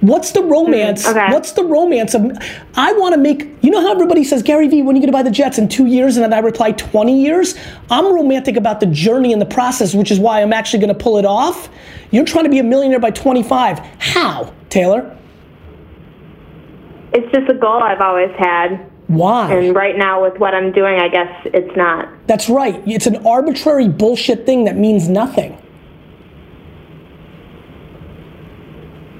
What's 0.00 0.32
the 0.32 0.42
romance? 0.42 1.06
Mm, 1.06 1.10
okay. 1.10 1.32
What's 1.32 1.52
the 1.52 1.64
romance 1.64 2.14
of? 2.14 2.24
I 2.74 2.92
want 2.94 3.14
to 3.14 3.20
make. 3.20 3.48
You 3.60 3.70
know 3.70 3.80
how 3.80 3.92
everybody 3.92 4.24
says, 4.24 4.42
Gary 4.42 4.66
Vee, 4.66 4.82
when 4.82 4.96
are 4.96 4.98
you 4.98 5.02
going 5.02 5.12
to 5.12 5.16
buy 5.16 5.22
the 5.22 5.30
Jets 5.30 5.58
in 5.58 5.68
two 5.68 5.86
years? 5.86 6.16
And 6.16 6.24
then 6.24 6.32
I 6.32 6.38
reply, 6.38 6.72
20 6.72 7.22
years. 7.22 7.54
I'm 7.90 8.06
romantic 8.12 8.56
about 8.56 8.80
the 8.80 8.86
journey 8.86 9.32
and 9.32 9.42
the 9.42 9.46
process, 9.46 9.94
which 9.94 10.10
is 10.10 10.18
why 10.18 10.40
I'm 10.40 10.54
actually 10.54 10.80
going 10.80 10.96
to 10.96 11.02
pull 11.02 11.18
it 11.18 11.26
off. 11.26 11.68
You're 12.10 12.24
trying 12.24 12.44
to 12.44 12.50
be 12.50 12.58
a 12.58 12.64
millionaire 12.64 12.98
by 12.98 13.10
25. 13.10 13.78
How, 13.98 14.54
Taylor? 14.70 15.16
It's 17.12 17.30
just 17.32 17.50
a 17.50 17.54
goal 17.54 17.82
I've 17.82 18.00
always 18.00 18.30
had. 18.38 18.90
Why? 19.08 19.52
And 19.52 19.74
right 19.74 19.96
now, 19.98 20.22
with 20.22 20.38
what 20.38 20.54
I'm 20.54 20.72
doing, 20.72 21.00
I 21.00 21.08
guess 21.08 21.46
it's 21.46 21.76
not. 21.76 22.08
That's 22.26 22.48
right. 22.48 22.80
It's 22.86 23.06
an 23.06 23.26
arbitrary 23.26 23.88
bullshit 23.88 24.46
thing 24.46 24.64
that 24.64 24.76
means 24.76 25.08
nothing. 25.08 25.60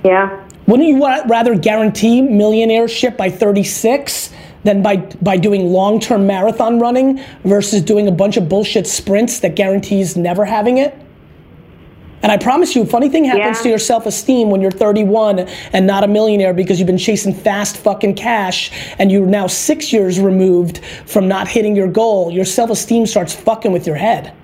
Yeah. 0.05 0.47
Wouldn't 0.71 0.89
you 0.89 1.05
rather 1.05 1.59
guarantee 1.59 2.23
millionaireship 2.23 3.17
by 3.17 3.29
36 3.29 4.33
than 4.63 4.83
by, 4.83 4.99
by 4.99 5.37
doing 5.37 5.67
long 5.67 5.99
term 5.99 6.29
marathon 6.29 6.79
running 6.79 7.21
versus 7.43 7.83
doing 7.83 8.07
a 8.07 8.13
bunch 8.13 8.37
of 8.37 8.49
bullshit 8.49 8.87
sprints 8.87 9.41
that 9.41 9.57
guarantees 9.57 10.17
never 10.17 10.45
having 10.45 10.79
it? 10.79 10.97
And 12.23 12.31
I 12.31 12.37
promise 12.37 12.77
you, 12.77 12.85
funny 12.85 13.09
thing 13.09 13.25
happens 13.25 13.57
Yeah. 13.59 13.63
to 13.65 13.69
your 13.71 13.79
self 13.79 14.07
esteem 14.07 14.49
when 14.49 14.61
you're 14.61 14.71
31 14.71 15.49
and 15.73 15.89
not 15.89 16.05
a 16.05 16.07
millionaire 16.07 16.55
because 16.55 16.79
you've 16.79 16.87
been 16.87 16.99
chasing 16.99 17.35
fast 17.35 17.77
fucking 17.79 18.15
cash 18.15 18.71
and 19.01 19.11
you're 19.11 19.27
now 19.27 19.49
six 19.49 19.93
years 19.93 20.21
removed 20.21 20.83
from 21.05 21.27
not 21.27 21.49
hitting 21.49 21.75
your 21.75 21.89
goal. 21.89 22.31
Your 22.31 22.45
self 22.45 22.71
esteem 22.71 23.07
starts 23.07 23.35
fucking 23.35 23.73
with 23.73 23.89
your 23.89 23.97
head. 23.97 24.35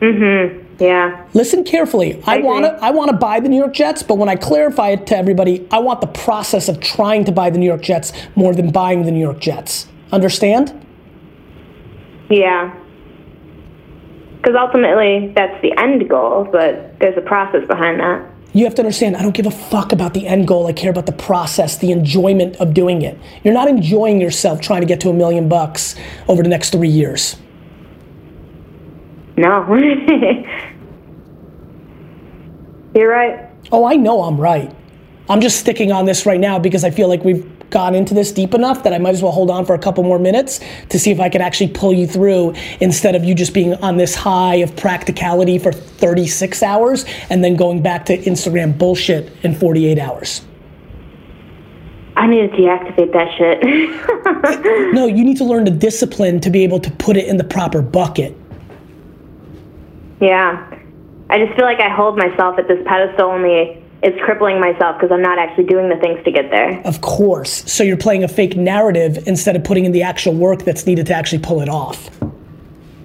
Mm-hmm. 0.00 0.69
Yeah. 0.80 1.26
Listen 1.34 1.62
carefully. 1.62 2.22
I, 2.26 2.36
agree. 2.36 2.48
want 2.48 2.64
to 2.64 2.72
I 2.82 2.90
want 2.90 3.10
to 3.10 3.16
buy 3.16 3.38
the 3.38 3.50
New 3.50 3.58
York 3.58 3.74
Jets, 3.74 4.02
but 4.02 4.16
when 4.16 4.30
I 4.30 4.36
clarify 4.36 4.90
it 4.90 5.06
to 5.08 5.16
everybody, 5.16 5.68
I 5.70 5.78
want 5.78 6.00
the 6.00 6.06
process 6.06 6.68
of 6.68 6.80
trying 6.80 7.24
to 7.26 7.32
buy 7.32 7.50
the 7.50 7.58
New 7.58 7.66
York 7.66 7.82
Jets 7.82 8.12
more 8.34 8.54
than 8.54 8.70
buying 8.70 9.04
the 9.04 9.10
New 9.10 9.20
York 9.20 9.40
Jets. 9.40 9.86
Understand? 10.10 10.74
Yeah. 12.30 12.74
Because 14.38 14.56
ultimately, 14.58 15.32
that's 15.36 15.60
the 15.60 15.76
end 15.76 16.08
goal, 16.08 16.48
but 16.50 16.98
there's 16.98 17.16
a 17.18 17.20
process 17.20 17.66
behind 17.68 18.00
that. 18.00 18.26
You 18.54 18.64
have 18.64 18.74
to 18.76 18.82
understand, 18.82 19.16
I 19.16 19.22
don't 19.22 19.34
give 19.34 19.46
a 19.46 19.50
fuck 19.50 19.92
about 19.92 20.14
the 20.14 20.26
end 20.26 20.48
goal. 20.48 20.66
I 20.66 20.72
care 20.72 20.90
about 20.90 21.06
the 21.06 21.12
process, 21.12 21.76
the 21.76 21.92
enjoyment 21.92 22.56
of 22.56 22.72
doing 22.72 23.02
it. 23.02 23.18
You're 23.44 23.54
not 23.54 23.68
enjoying 23.68 24.20
yourself 24.20 24.60
trying 24.60 24.80
to 24.80 24.86
get 24.86 25.00
to 25.02 25.10
a 25.10 25.12
million 25.12 25.48
bucks 25.48 25.94
over 26.26 26.42
the 26.42 26.48
next 26.48 26.70
3 26.70 26.88
years. 26.88 27.36
No. 29.36 29.64
You're 32.94 33.10
right. 33.10 33.48
Oh, 33.72 33.84
I 33.84 33.96
know 33.96 34.22
I'm 34.22 34.40
right. 34.40 34.74
I'm 35.28 35.40
just 35.40 35.60
sticking 35.60 35.92
on 35.92 36.06
this 36.06 36.26
right 36.26 36.40
now 36.40 36.58
because 36.58 36.82
I 36.82 36.90
feel 36.90 37.08
like 37.08 37.24
we've 37.24 37.46
gone 37.70 37.94
into 37.94 38.14
this 38.14 38.32
deep 38.32 38.52
enough 38.52 38.82
that 38.82 38.92
I 38.92 38.98
might 38.98 39.14
as 39.14 39.22
well 39.22 39.30
hold 39.30 39.48
on 39.48 39.64
for 39.64 39.74
a 39.74 39.78
couple 39.78 40.02
more 40.02 40.18
minutes 40.18 40.58
to 40.88 40.98
see 40.98 41.12
if 41.12 41.20
I 41.20 41.28
can 41.28 41.40
actually 41.40 41.68
pull 41.68 41.92
you 41.92 42.06
through 42.06 42.54
instead 42.80 43.14
of 43.14 43.22
you 43.22 43.32
just 43.34 43.54
being 43.54 43.74
on 43.74 43.96
this 43.96 44.14
high 44.16 44.56
of 44.56 44.74
practicality 44.74 45.56
for 45.58 45.70
36 45.70 46.64
hours 46.64 47.04
and 47.30 47.44
then 47.44 47.54
going 47.54 47.80
back 47.80 48.06
to 48.06 48.18
Instagram 48.18 48.76
bullshit 48.76 49.32
in 49.44 49.54
48 49.54 49.98
hours. 49.98 50.44
I 52.16 52.26
need 52.26 52.50
to 52.50 52.56
deactivate 52.56 53.12
that 53.12 53.36
shit. 53.38 54.94
No, 54.94 55.06
you 55.06 55.24
need 55.24 55.36
to 55.36 55.44
learn 55.44 55.64
the 55.64 55.70
discipline 55.70 56.40
to 56.40 56.50
be 56.50 56.64
able 56.64 56.80
to 56.80 56.90
put 56.90 57.16
it 57.16 57.26
in 57.28 57.36
the 57.36 57.44
proper 57.44 57.80
bucket. 57.80 58.36
yeah. 60.20 60.66
I 61.30 61.38
just 61.38 61.56
feel 61.56 61.64
like 61.64 61.80
I 61.80 61.88
hold 61.88 62.18
myself 62.18 62.58
at 62.58 62.66
this 62.68 62.82
pedestal 62.84 63.30
only 63.30 63.82
it's 64.02 64.18
crippling 64.24 64.58
myself 64.58 64.96
because 64.98 65.12
I'm 65.12 65.20
not 65.20 65.38
actually 65.38 65.64
doing 65.64 65.88
the 65.90 65.96
things 65.96 66.24
to 66.24 66.30
get 66.30 66.50
there. 66.50 66.80
Of 66.86 67.02
course. 67.02 67.70
So 67.70 67.84
you're 67.84 67.98
playing 67.98 68.24
a 68.24 68.28
fake 68.28 68.56
narrative 68.56 69.28
instead 69.28 69.56
of 69.56 69.64
putting 69.64 69.84
in 69.84 69.92
the 69.92 70.02
actual 70.02 70.34
work 70.34 70.64
that's 70.64 70.86
needed 70.86 71.06
to 71.06 71.14
actually 71.14 71.40
pull 71.40 71.60
it 71.60 71.68
off. 71.68 72.10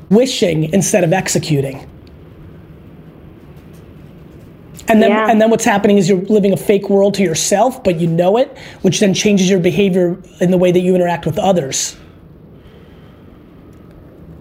Wishing 0.09 0.71
instead 0.73 1.03
of 1.03 1.11
executing. 1.11 1.89
And 4.87 5.01
then, 5.01 5.11
Yeah. 5.11 5.29
and 5.29 5.41
then 5.41 5.49
what's 5.49 5.65
happening 5.65 5.97
is 5.97 6.07
you're 6.07 6.21
living 6.21 6.53
a 6.53 6.57
fake 6.57 6.89
world 6.89 7.15
to 7.15 7.23
yourself, 7.23 7.83
but 7.83 7.99
you 7.99 8.07
know 8.07 8.37
it, 8.37 8.55
which 8.81 8.99
then 8.99 9.13
changes 9.13 9.49
your 9.49 9.59
behavior 9.59 10.17
in 10.39 10.51
the 10.51 10.57
way 10.57 10.71
that 10.71 10.79
you 10.79 10.95
interact 10.95 11.25
with 11.25 11.39
others. 11.39 11.97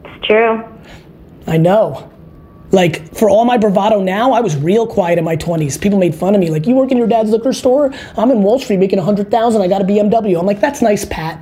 It's 0.05 0.27
true. 0.27 0.63
I 1.47 1.57
know. 1.57 2.11
Like 2.75 3.15
for 3.15 3.31
all 3.31 3.45
my 3.45 3.57
bravado 3.57 4.03
now, 4.03 4.33
I 4.33 4.41
was 4.41 4.57
real 4.57 4.85
quiet 4.85 5.17
in 5.17 5.25
my 5.25 5.37
20s. 5.37 5.81
People 5.81 6.01
made 6.01 6.13
fun 6.13 6.35
of 6.35 6.41
me. 6.41 6.51
Like, 6.51 6.67
you 6.67 6.75
work 6.75 6.91
in 6.91 6.99
your 6.99 7.07
dad's 7.07 7.31
liquor 7.31 7.53
store? 7.53 7.95
I'm 8.19 8.33
in 8.33 8.43
Wall 8.43 8.59
Street 8.59 8.79
making 8.79 8.99
100,000. 8.99 9.63
I 9.63 9.69
got 9.69 9.81
a 9.81 9.85
BMW. 9.85 10.37
I'm 10.39 10.45
like, 10.45 10.61
that's 10.61 10.83
nice, 10.83 11.05
Pat. 11.05 11.41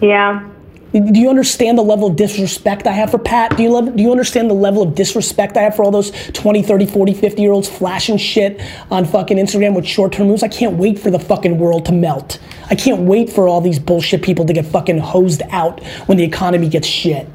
Yeah. 0.00 0.48
Do 0.92 1.18
you 1.18 1.28
understand 1.28 1.76
the 1.76 1.82
level 1.82 2.06
of 2.06 2.14
disrespect 2.14 2.86
I 2.86 2.92
have 2.92 3.10
for 3.10 3.18
Pat? 3.18 3.56
Do 3.56 3.64
you, 3.64 3.70
love, 3.70 3.96
do 3.96 4.02
you 4.04 4.12
understand 4.12 4.48
the 4.48 4.54
level 4.54 4.82
of 4.82 4.94
disrespect 4.94 5.56
I 5.56 5.62
have 5.62 5.74
for 5.74 5.84
all 5.84 5.90
those 5.90 6.12
20, 6.34 6.62
30, 6.62 6.86
40, 6.86 7.14
50 7.14 7.42
year 7.42 7.50
olds 7.50 7.68
flashing 7.68 8.16
shit 8.16 8.62
on 8.92 9.04
fucking 9.04 9.36
Instagram 9.36 9.74
with 9.74 9.84
short 9.84 10.12
term 10.12 10.28
moves? 10.28 10.44
I 10.44 10.48
can't 10.48 10.76
wait 10.76 10.96
for 10.96 11.10
the 11.10 11.18
fucking 11.18 11.58
world 11.58 11.86
to 11.86 11.92
melt. 11.92 12.38
I 12.70 12.76
can't 12.76 13.00
wait 13.00 13.30
for 13.30 13.48
all 13.48 13.60
these 13.60 13.80
bullshit 13.80 14.22
people 14.22 14.44
to 14.46 14.52
get 14.52 14.64
fucking 14.64 14.98
hosed 14.98 15.42
out 15.50 15.82
when 16.06 16.18
the 16.18 16.24
economy 16.24 16.68
gets 16.68 16.86
shit. 16.86 17.26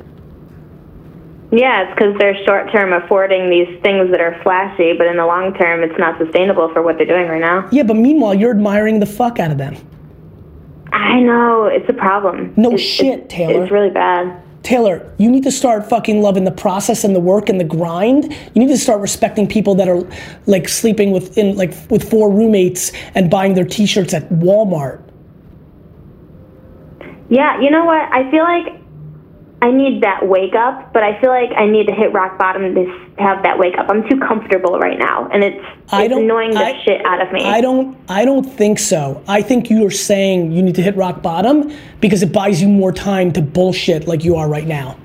Yeah, 1.52 1.84
it's 1.84 1.96
because 1.96 2.16
they're 2.20 2.38
short 2.46 2.72
term 2.72 2.94
affording 2.94 3.50
these 3.50 3.68
things 3.82 4.12
that 4.12 4.22
are 4.22 4.40
flashy, 4.44 4.94
but 4.94 5.08
in 5.08 5.18
the 5.18 5.26
long 5.26 5.54
term, 5.56 5.82
it's 5.84 5.98
not 5.98 6.20
sustainable 6.20 6.72
for 6.74 6.82
what 6.84 6.98
they're 6.98 7.08
doing 7.08 7.28
right 7.28 7.42
now. 7.42 7.68
Yeah, 7.72 7.84
but 7.84 7.96
meanwhile, 7.96 8.36
you're 8.36 8.52
admiring 8.52 9.00
the 9.00 9.08
fuck 9.08 9.40
out 9.40 9.50
of 9.50 9.58
them. 9.58 9.76
I 10.92 11.20
know, 11.22 11.66
it's 11.66 11.90
a 11.90 11.94
problem. 11.94 12.54
No 12.56 12.70
It's- 12.70 12.82
shit, 12.82 13.06
it's- 13.20 13.28
Taylor. 13.30 13.64
It's 13.64 13.72
really 13.72 13.90
bad. 13.90 14.32
Taylor, 14.62 15.02
you 15.18 15.32
need 15.32 15.44
to 15.44 15.52
start 15.52 15.90
fucking 15.90 16.22
loving 16.22 16.44
the 16.44 16.52
process 16.52 17.04
and 17.04 17.16
the 17.16 17.20
work 17.20 17.50
and 17.50 17.60
the 17.60 17.64
grind. 17.64 18.26
You 18.54 18.62
need 18.62 18.68
to 18.68 18.78
start 18.78 19.00
respecting 19.00 19.48
people 19.48 19.74
that 19.76 19.88
are 19.88 20.04
like 20.48 20.68
sleeping 20.68 21.12
with 21.12 21.38
in 21.38 21.56
like 21.56 21.74
with 21.90 22.08
four 22.10 22.30
roommates 22.30 22.92
and 23.16 23.30
buying 23.30 23.54
their 23.54 23.64
t-shirts 23.66 24.14
at 24.14 24.30
Walmart. 24.30 25.00
Yeah, 27.30 27.60
you 27.62 27.70
know 27.72 27.86
what? 27.86 28.02
I 28.12 28.30
feel 28.32 28.44
like 28.44 28.79
I 29.62 29.72
need 29.72 30.04
that 30.04 30.26
wake 30.26 30.56
up, 30.56 30.94
but 30.94 31.04
I 31.04 31.20
feel 31.20 31.32
like 31.32 31.50
I 31.58 31.66
need 31.66 31.88
to 31.88 31.94
hit 31.94 32.14
rock 32.14 32.38
bottom 32.38 32.74
to 32.76 32.86
have 33.18 33.44
that 33.44 33.60
wake 33.60 33.78
up. 33.78 33.88
I'm 33.90 34.08
too 34.10 34.18
comfortable 34.18 34.80
right 34.80 34.98
now, 34.98 35.28
and 35.34 35.44
it's, 35.44 35.66
it's 35.92 36.16
annoying 36.16 36.52
the 36.52 36.60
I- 36.60 36.82
shit 36.84 37.06
out 37.06 37.22
of 37.22 37.34
me. 37.34 37.44
I 37.44 37.60
don't 37.60 37.98
I 38.08 38.24
don't 38.24 38.46
think 38.46 38.80
so. 38.80 39.22
I 39.28 39.42
think 39.42 39.70
you 39.70 39.86
are 39.86 39.92
saying 39.92 40.54
you 40.54 40.62
need 40.62 40.76
to 40.76 40.82
hit 40.82 40.96
rock 40.96 41.22
bottom 41.22 41.74
because 42.00 42.24
it 42.24 42.32
buys 42.32 42.62
you 42.62 42.70
more 42.70 42.94
time 42.94 43.34
to 43.34 43.42
bullshit 43.42 44.08
like 44.08 44.24
you 44.24 44.38
are 44.38 44.48
right 44.48 44.68
now. 44.68 44.98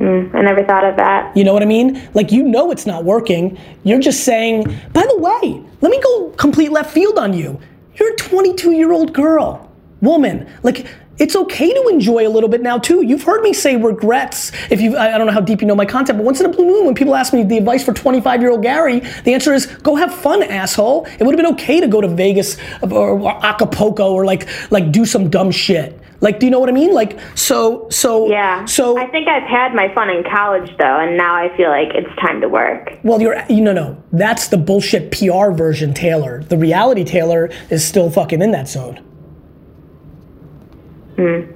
Mm, 0.00 0.34
I 0.34 0.42
never 0.42 0.64
thought 0.64 0.84
of 0.84 0.96
that. 0.96 1.36
You 1.36 1.44
know 1.44 1.52
what 1.52 1.62
I 1.62 1.66
mean? 1.66 2.08
Like 2.14 2.32
you 2.32 2.42
know 2.42 2.72
it's 2.72 2.86
not 2.86 3.04
working. 3.04 3.58
You're 3.84 4.00
just 4.00 4.24
saying, 4.24 4.64
by 4.92 5.06
the 5.06 5.18
way, 5.18 5.62
let 5.80 5.90
me 5.90 6.00
go 6.00 6.30
complete 6.30 6.72
left 6.72 6.92
field 6.92 7.18
on 7.18 7.32
you. 7.32 7.60
You're 7.94 8.12
a 8.12 8.16
22 8.16 8.72
year 8.72 8.92
old 8.92 9.12
girl, 9.12 9.70
woman. 10.00 10.48
Like 10.62 10.86
it's 11.18 11.34
okay 11.34 11.72
to 11.72 11.88
enjoy 11.88 12.26
a 12.26 12.30
little 12.30 12.48
bit 12.48 12.62
now 12.62 12.78
too. 12.78 13.02
You've 13.02 13.22
heard 13.22 13.42
me 13.42 13.52
say 13.52 13.76
regrets. 13.76 14.52
If 14.70 14.80
you, 14.80 14.96
I 14.96 15.18
don't 15.18 15.26
know 15.26 15.32
how 15.32 15.40
deep 15.40 15.60
you 15.60 15.66
know 15.66 15.74
my 15.74 15.86
content, 15.86 16.18
but 16.18 16.24
once 16.24 16.40
in 16.40 16.46
a 16.46 16.48
blue 16.48 16.66
moon, 16.66 16.86
when 16.86 16.94
people 16.94 17.14
ask 17.14 17.32
me 17.32 17.42
the 17.42 17.58
advice 17.58 17.84
for 17.84 17.92
25 17.92 18.40
year 18.40 18.50
old 18.50 18.62
Gary, 18.62 19.00
the 19.24 19.34
answer 19.34 19.52
is 19.52 19.66
go 19.66 19.96
have 19.96 20.14
fun, 20.14 20.42
asshole. 20.42 21.06
It 21.06 21.22
would 21.24 21.34
have 21.34 21.44
been 21.44 21.54
okay 21.54 21.80
to 21.80 21.88
go 21.88 22.00
to 22.00 22.08
Vegas 22.08 22.56
or, 22.82 23.20
or 23.20 23.44
Acapulco 23.44 24.12
or 24.12 24.24
like 24.24 24.48
like 24.70 24.92
do 24.92 25.04
some 25.04 25.30
dumb 25.30 25.50
shit. 25.50 26.00
Like, 26.20 26.40
do 26.40 26.46
you 26.46 26.50
know 26.50 26.58
what 26.58 26.68
I 26.68 26.72
mean? 26.72 26.92
Like, 26.94 27.18
so 27.34 27.88
so 27.90 28.28
Yeah. 28.28 28.64
So 28.64 28.98
I 28.98 29.06
think 29.06 29.28
I've 29.28 29.48
had 29.48 29.74
my 29.74 29.92
fun 29.94 30.10
in 30.10 30.24
college 30.24 30.76
though, 30.78 31.00
and 31.00 31.16
now 31.16 31.34
I 31.34 31.56
feel 31.56 31.70
like 31.70 31.88
it's 31.94 32.14
time 32.20 32.40
to 32.40 32.48
work. 32.48 32.92
Well, 33.02 33.20
you're 33.20 33.42
you 33.48 33.60
know 33.60 33.72
no. 33.72 34.02
That's 34.12 34.48
the 34.48 34.56
bullshit 34.56 35.12
PR 35.12 35.50
version, 35.50 35.94
Taylor. 35.94 36.42
The 36.44 36.58
reality 36.58 37.04
Taylor 37.04 37.50
is 37.70 37.84
still 37.84 38.10
fucking 38.10 38.42
in 38.42 38.50
that 38.52 38.68
zone. 38.68 39.00
Hmm. 41.18 41.50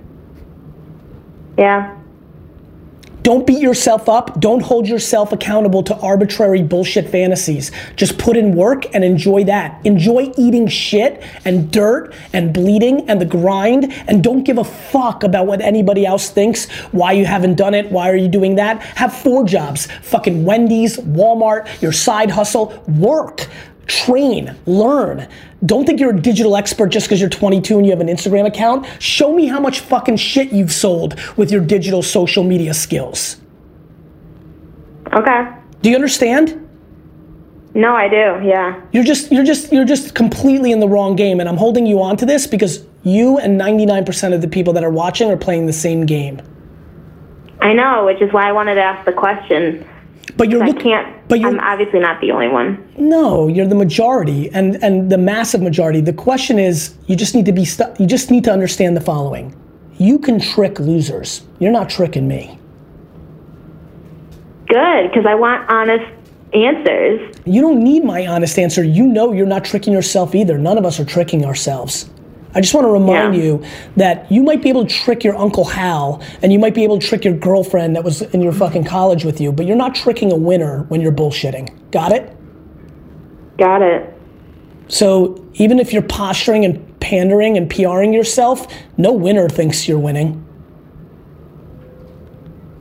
Yeah. 1.56 1.96
Don't 3.22 3.46
beat 3.46 3.60
yourself 3.60 4.08
up. 4.08 4.40
Don't 4.40 4.60
hold 4.60 4.88
yourself 4.88 5.30
accountable 5.30 5.84
to 5.84 5.96
arbitrary 5.98 6.60
bullshit 6.60 7.08
fantasies. 7.08 7.70
Just 7.94 8.18
put 8.18 8.36
in 8.36 8.56
work 8.56 8.92
and 8.92 9.04
enjoy 9.04 9.44
that. 9.44 9.80
Enjoy 9.86 10.32
eating 10.36 10.66
shit 10.66 11.22
and 11.44 11.70
dirt 11.70 12.12
and 12.32 12.52
bleeding 12.52 13.08
and 13.08 13.20
the 13.20 13.24
grind 13.24 13.92
and 14.08 14.24
don't 14.24 14.42
give 14.42 14.58
a 14.58 14.64
fuck 14.64 15.22
about 15.22 15.46
what 15.46 15.60
anybody 15.60 16.04
else 16.04 16.30
thinks, 16.30 16.68
why 16.90 17.12
you 17.12 17.24
haven't 17.24 17.54
done 17.54 17.74
it, 17.74 17.92
why 17.92 18.10
are 18.10 18.16
you 18.16 18.26
doing 18.26 18.56
that. 18.56 18.82
Have 18.82 19.14
four 19.14 19.44
jobs. 19.44 19.86
Fucking 20.02 20.44
Wendy's, 20.44 20.96
Walmart, 20.96 21.80
your 21.80 21.92
side 21.92 22.32
hustle, 22.32 22.82
work. 22.88 23.46
Train, 23.86 24.56
learn. 24.66 25.28
Don't 25.64 25.86
think 25.86 26.00
you're 26.00 26.14
a 26.16 26.20
digital 26.20 26.56
expert 26.56 26.88
just 26.88 27.06
because 27.06 27.20
you're 27.20 27.30
22 27.30 27.76
and 27.76 27.86
you 27.86 27.92
have 27.92 28.00
an 28.00 28.08
Instagram 28.08 28.46
account. 28.46 28.86
Show 29.00 29.34
me 29.34 29.46
how 29.46 29.60
much 29.60 29.80
fucking 29.80 30.16
shit 30.16 30.52
you've 30.52 30.72
sold 30.72 31.18
with 31.36 31.50
your 31.50 31.60
digital 31.60 32.02
social 32.02 32.44
media 32.44 32.74
skills. 32.74 33.40
Okay. 35.12 35.48
Do 35.82 35.90
you 35.90 35.94
understand? 35.94 36.58
No, 37.74 37.94
I 37.94 38.08
do. 38.08 38.46
Yeah. 38.46 38.80
You're 38.92 39.04
just 39.04 39.32
you're 39.32 39.44
just 39.44 39.72
you're 39.72 39.84
just 39.84 40.14
completely 40.14 40.72
in 40.72 40.80
the 40.80 40.88
wrong 40.88 41.16
game 41.16 41.40
and 41.40 41.48
I'm 41.48 41.56
holding 41.56 41.86
you 41.86 42.02
onto 42.02 42.26
this 42.26 42.46
because 42.46 42.84
you 43.02 43.38
and 43.38 43.60
99% 43.60 44.34
of 44.34 44.40
the 44.40 44.48
people 44.48 44.72
that 44.74 44.84
are 44.84 44.90
watching 44.90 45.30
are 45.30 45.36
playing 45.36 45.66
the 45.66 45.72
same 45.72 46.06
game. 46.06 46.40
I 47.60 47.72
know, 47.72 48.04
which 48.04 48.20
is 48.20 48.32
why 48.32 48.48
I 48.48 48.52
wanted 48.52 48.74
to 48.74 48.82
ask 48.82 49.04
the 49.06 49.12
question. 49.12 49.88
But 50.36 50.50
you're 50.50 50.62
I 50.62 50.72
can't. 50.72 51.28
but 51.28 51.40
you're 51.40 51.50
I'm 51.50 51.60
obviously 51.60 52.00
not 52.00 52.20
the 52.20 52.30
only 52.30 52.48
one. 52.48 52.82
No, 52.96 53.48
you're 53.48 53.66
the 53.66 53.74
majority 53.74 54.50
and 54.50 54.82
and 54.82 55.10
the 55.10 55.18
massive 55.18 55.60
majority. 55.62 56.00
The 56.00 56.12
question 56.12 56.58
is 56.58 56.94
you 57.06 57.16
just 57.16 57.34
need 57.34 57.46
to 57.46 57.52
be 57.52 57.64
stu- 57.64 57.92
you 57.98 58.06
just 58.06 58.30
need 58.30 58.44
to 58.44 58.52
understand 58.52 58.96
the 58.96 59.00
following. 59.00 59.54
You 59.98 60.18
can 60.18 60.40
trick 60.40 60.80
losers. 60.80 61.42
You're 61.58 61.72
not 61.72 61.90
tricking 61.90 62.26
me. 62.26 62.58
Good, 64.68 65.10
because 65.10 65.26
I 65.26 65.34
want 65.34 65.68
honest 65.70 66.04
answers. 66.54 67.36
You 67.44 67.60
don't 67.60 67.82
need 67.82 68.04
my 68.04 68.26
honest 68.26 68.58
answer. 68.58 68.82
You 68.82 69.06
know 69.06 69.32
you're 69.32 69.46
not 69.46 69.64
tricking 69.64 69.92
yourself 69.92 70.34
either. 70.34 70.58
None 70.58 70.78
of 70.78 70.86
us 70.86 70.98
are 70.98 71.04
tricking 71.04 71.44
ourselves. 71.44 72.08
I 72.54 72.60
just 72.60 72.74
want 72.74 72.86
to 72.86 72.90
remind 72.90 73.34
Yeah. 73.34 73.42
you 73.42 73.62
that 73.96 74.30
you 74.30 74.42
might 74.42 74.62
be 74.62 74.68
able 74.68 74.84
to 74.84 74.94
trick 74.94 75.24
your 75.24 75.36
Uncle 75.36 75.64
Hal 75.64 76.20
and 76.42 76.52
you 76.52 76.58
might 76.58 76.74
be 76.74 76.84
able 76.84 76.98
to 76.98 77.06
trick 77.06 77.24
your 77.24 77.34
girlfriend 77.34 77.96
that 77.96 78.04
was 78.04 78.22
in 78.22 78.42
your 78.42 78.52
fucking 78.52 78.84
college 78.84 79.24
with 79.24 79.40
you, 79.40 79.52
but 79.52 79.66
you're 79.66 79.76
not 79.76 79.94
tricking 79.94 80.30
a 80.32 80.36
winner 80.36 80.84
when 80.88 81.00
you're 81.00 81.12
bullshitting. 81.12 81.70
Got 81.90 82.12
it? 82.12 82.36
Got 83.58 83.82
it. 83.82 84.12
So 84.88 85.42
even 85.54 85.78
if 85.78 85.92
you're 85.92 86.02
posturing 86.02 86.64
and 86.64 87.00
pandering 87.00 87.56
and 87.56 87.70
PRing 87.70 88.12
yourself, 88.12 88.66
no 88.98 89.12
winner 89.12 89.48
thinks 89.48 89.88
you're 89.88 89.98
winning. 89.98 90.44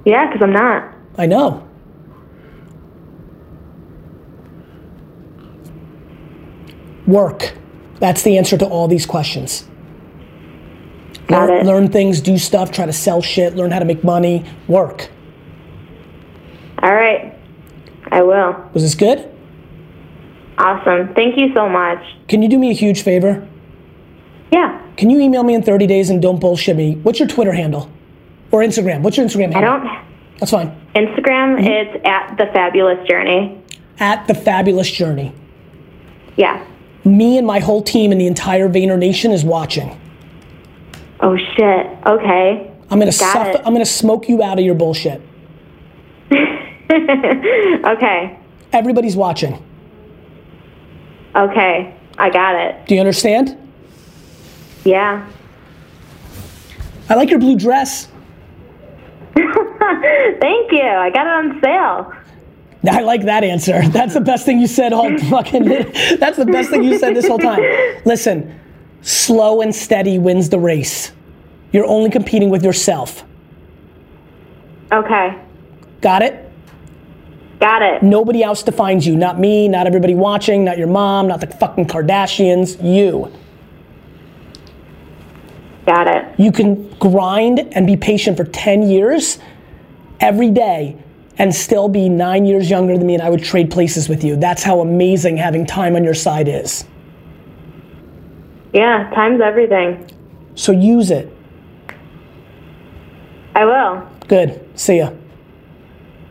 Yeah, 0.05 0.27
because 0.27 0.41
I'm 0.43 0.53
not. 0.53 0.93
I 1.17 1.25
know. 1.27 1.63
Work. 7.07 7.53
That's 8.01 8.24
the 8.24 8.38
answer 8.38 8.58
to 8.58 8.65
all 8.65 8.89
these 8.89 9.05
questions. 9.05 9.65
Got 11.27 11.48
learn, 11.50 11.60
it. 11.60 11.65
learn 11.65 11.88
things, 11.89 12.20
do 12.20 12.38
stuff, 12.38 12.72
try 12.72 12.86
to 12.86 12.91
sell 12.91 13.22
shit, 13.22 13.55
learn 13.55 13.72
how 13.72 13.79
to 13.79 13.86
make 13.86 14.03
money, 14.03 14.43
work. 14.67 15.10
All 16.84 16.93
right. 16.93 17.34
I 18.12 18.22
will. 18.24 18.70
Was 18.74 18.84
this 18.84 18.96
good? 18.96 19.29
Awesome. 20.58 21.13
Thank 21.13 21.38
you 21.38 21.53
so 21.53 21.70
much. 21.70 22.00
Can 22.27 22.41
you 22.41 22.50
do 22.50 22.60
me 22.60 22.72
a 22.72 22.74
huge 22.74 23.03
favor? 23.03 23.48
Yeah. 24.51 24.81
Can 24.98 25.10
you 25.10 25.20
email 25.22 25.43
me 25.43 25.53
in 25.53 25.63
30 25.63 25.88
days 25.88 26.10
and 26.10 26.22
don't 26.22 26.39
bullshit 26.39 26.75
me? 26.75 26.96
What's 27.03 27.20
your 27.20 27.27
Twitter 27.27 27.53
handle? 27.53 27.89
Or 28.51 28.62
Instagram? 28.62 29.01
What's 29.01 29.15
your 29.15 29.25
Instagram 29.25 29.55
I 29.55 29.62
don't. 29.62 29.88
That's 30.39 30.51
fine. 30.51 30.70
Instagram, 30.96 31.58
Mm-hmm. 31.60 31.65
it's 31.67 32.01
at 32.05 32.36
the 32.38 32.48
fabulous 32.48 33.08
journey. 33.08 33.63
At 34.00 34.27
the 34.27 34.34
fabulous 34.34 34.89
journey. 34.91 35.34
Yeah. 36.36 36.65
Me 37.03 37.38
and 37.38 37.48
my 37.48 37.60
whole 37.60 37.81
team 37.81 38.12
and 38.12 38.22
the 38.22 38.27
entire 38.27 38.70
Vayner 38.70 38.98
Nation 38.98 39.31
is 39.31 39.43
watching. 39.43 40.00
Oh 41.20 41.38
shit. 41.38 41.88
Okay. 42.05 42.72
I'm 42.89 43.00
gonna 43.00 43.12
suff-. 43.12 43.62
I'm 43.65 43.74
gonna 43.74 43.86
smoke 43.86 44.27
you 44.29 44.43
out 44.43 44.60
of 44.60 44.65
your 44.65 44.75
bullshit. 44.75 45.22
Okay. 46.91 48.38
Everybody's 48.74 49.15
watching. 49.15 49.63
Okay. 51.36 51.96
I 52.17 52.29
got 52.29 52.55
it. 52.55 52.86
Do 52.86 52.96
you 52.96 53.00
understand? 53.00 53.58
Yeah. 54.84 55.25
I 57.09 57.16
like 57.16 57.29
your 57.29 57.40
blue 57.40 57.57
dress. 57.57 58.07
Thank 59.35 60.72
you. 60.72 60.81
I 60.83 61.09
got 61.14 61.27
it 61.27 61.53
on 61.53 61.61
sale. 61.61 62.14
I 62.89 63.01
like 63.01 63.24
that 63.25 63.44
answer. 63.44 63.81
That's 63.89 64.13
the 64.13 64.22
best 64.22 64.46
thing 64.46 64.59
you 64.59 64.67
said 64.67 64.94
all 64.94 65.17
fucking. 65.29 65.65
That's 66.20 66.37
the 66.37 66.46
best 66.46 66.70
thing 66.70 66.83
you 66.83 66.98
said 66.98 67.15
this 67.15 67.27
whole 67.27 67.37
time. 67.37 67.61
Listen, 68.05 68.59
slow 69.01 69.61
and 69.61 69.74
steady 69.74 70.17
wins 70.17 70.50
the 70.50 70.59
race. 70.59 71.11
You're 71.72 71.85
only 71.85 72.09
competing 72.09 72.50
with 72.50 72.63
yourself. 72.63 73.24
Okay. 74.91 75.39
Got 76.01 76.22
it? 76.24 76.50
Got 77.59 77.83
it. 77.83 78.03
Nobody 78.03 78.44
else 78.44 78.63
defines 78.63 79.05
you. 79.05 79.15
Not 79.15 79.39
me, 79.39 79.67
not 79.67 79.85
everybody 79.85 80.15
watching, 80.15 80.65
not 80.65 80.77
your 80.77 80.87
mom, 80.87 81.27
not 81.27 81.39
the 81.39 81.48
fucking 81.48 81.85
Kardashians. 81.85 82.83
You. 82.83 83.31
Got 85.85 86.07
it. 86.07 86.39
You 86.39 86.51
can 86.51 86.89
grind 86.96 87.59
and 87.59 87.85
be 87.85 87.96
patient 87.96 88.35
for 88.35 88.46
10 88.46 88.83
years 88.83 89.39
every 90.20 90.50
day 90.50 90.98
and 91.41 91.53
still 91.55 91.89
be 91.89 92.07
nine 92.07 92.45
years 92.45 92.69
younger 92.69 92.95
than 92.95 93.07
me, 93.07 93.15
and 93.15 93.23
I 93.23 93.29
would 93.31 93.43
trade 93.43 93.71
places 93.71 94.07
with 94.07 94.23
you. 94.23 94.35
That's 94.35 94.61
how 94.61 94.79
amazing 94.79 95.37
having 95.37 95.65
time 95.65 95.95
on 95.95 96.03
your 96.03 96.13
side 96.13 96.47
is. 96.47 96.85
Yeah. 98.73 99.09
Time's 99.15 99.41
everything. 99.41 100.07
So 100.53 100.71
use 100.71 101.09
it. 101.09 101.35
I 103.55 103.65
will. 103.65 104.07
Good. 104.27 104.69
See 104.75 104.99
ya. 104.99 105.11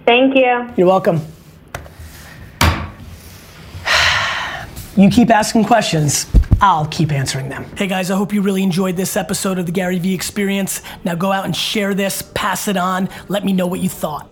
Thank 0.06 0.36
you. 0.36 0.70
You're 0.76 0.86
welcome. 0.86 1.20
You 4.96 5.10
keep 5.10 5.30
asking 5.30 5.64
questions. 5.64 6.26
I'll 6.60 6.86
keep 6.86 7.10
answering 7.10 7.48
them. 7.48 7.64
Hey 7.76 7.88
guys, 7.88 8.12
I 8.12 8.16
hope 8.16 8.32
you 8.32 8.42
really 8.42 8.62
enjoyed 8.62 8.96
this 8.96 9.16
episode 9.16 9.58
of 9.58 9.66
the 9.66 9.72
Gary 9.72 9.98
Vee 9.98 10.14
Experience. 10.14 10.82
Now 11.02 11.16
go 11.16 11.32
out 11.32 11.46
and 11.46 11.56
share 11.56 11.94
this, 11.94 12.22
pass 12.22 12.68
it 12.68 12.76
on, 12.76 13.08
let 13.28 13.44
me 13.44 13.52
know 13.52 13.66
what 13.66 13.80
you 13.80 13.88
thought. 13.88 14.30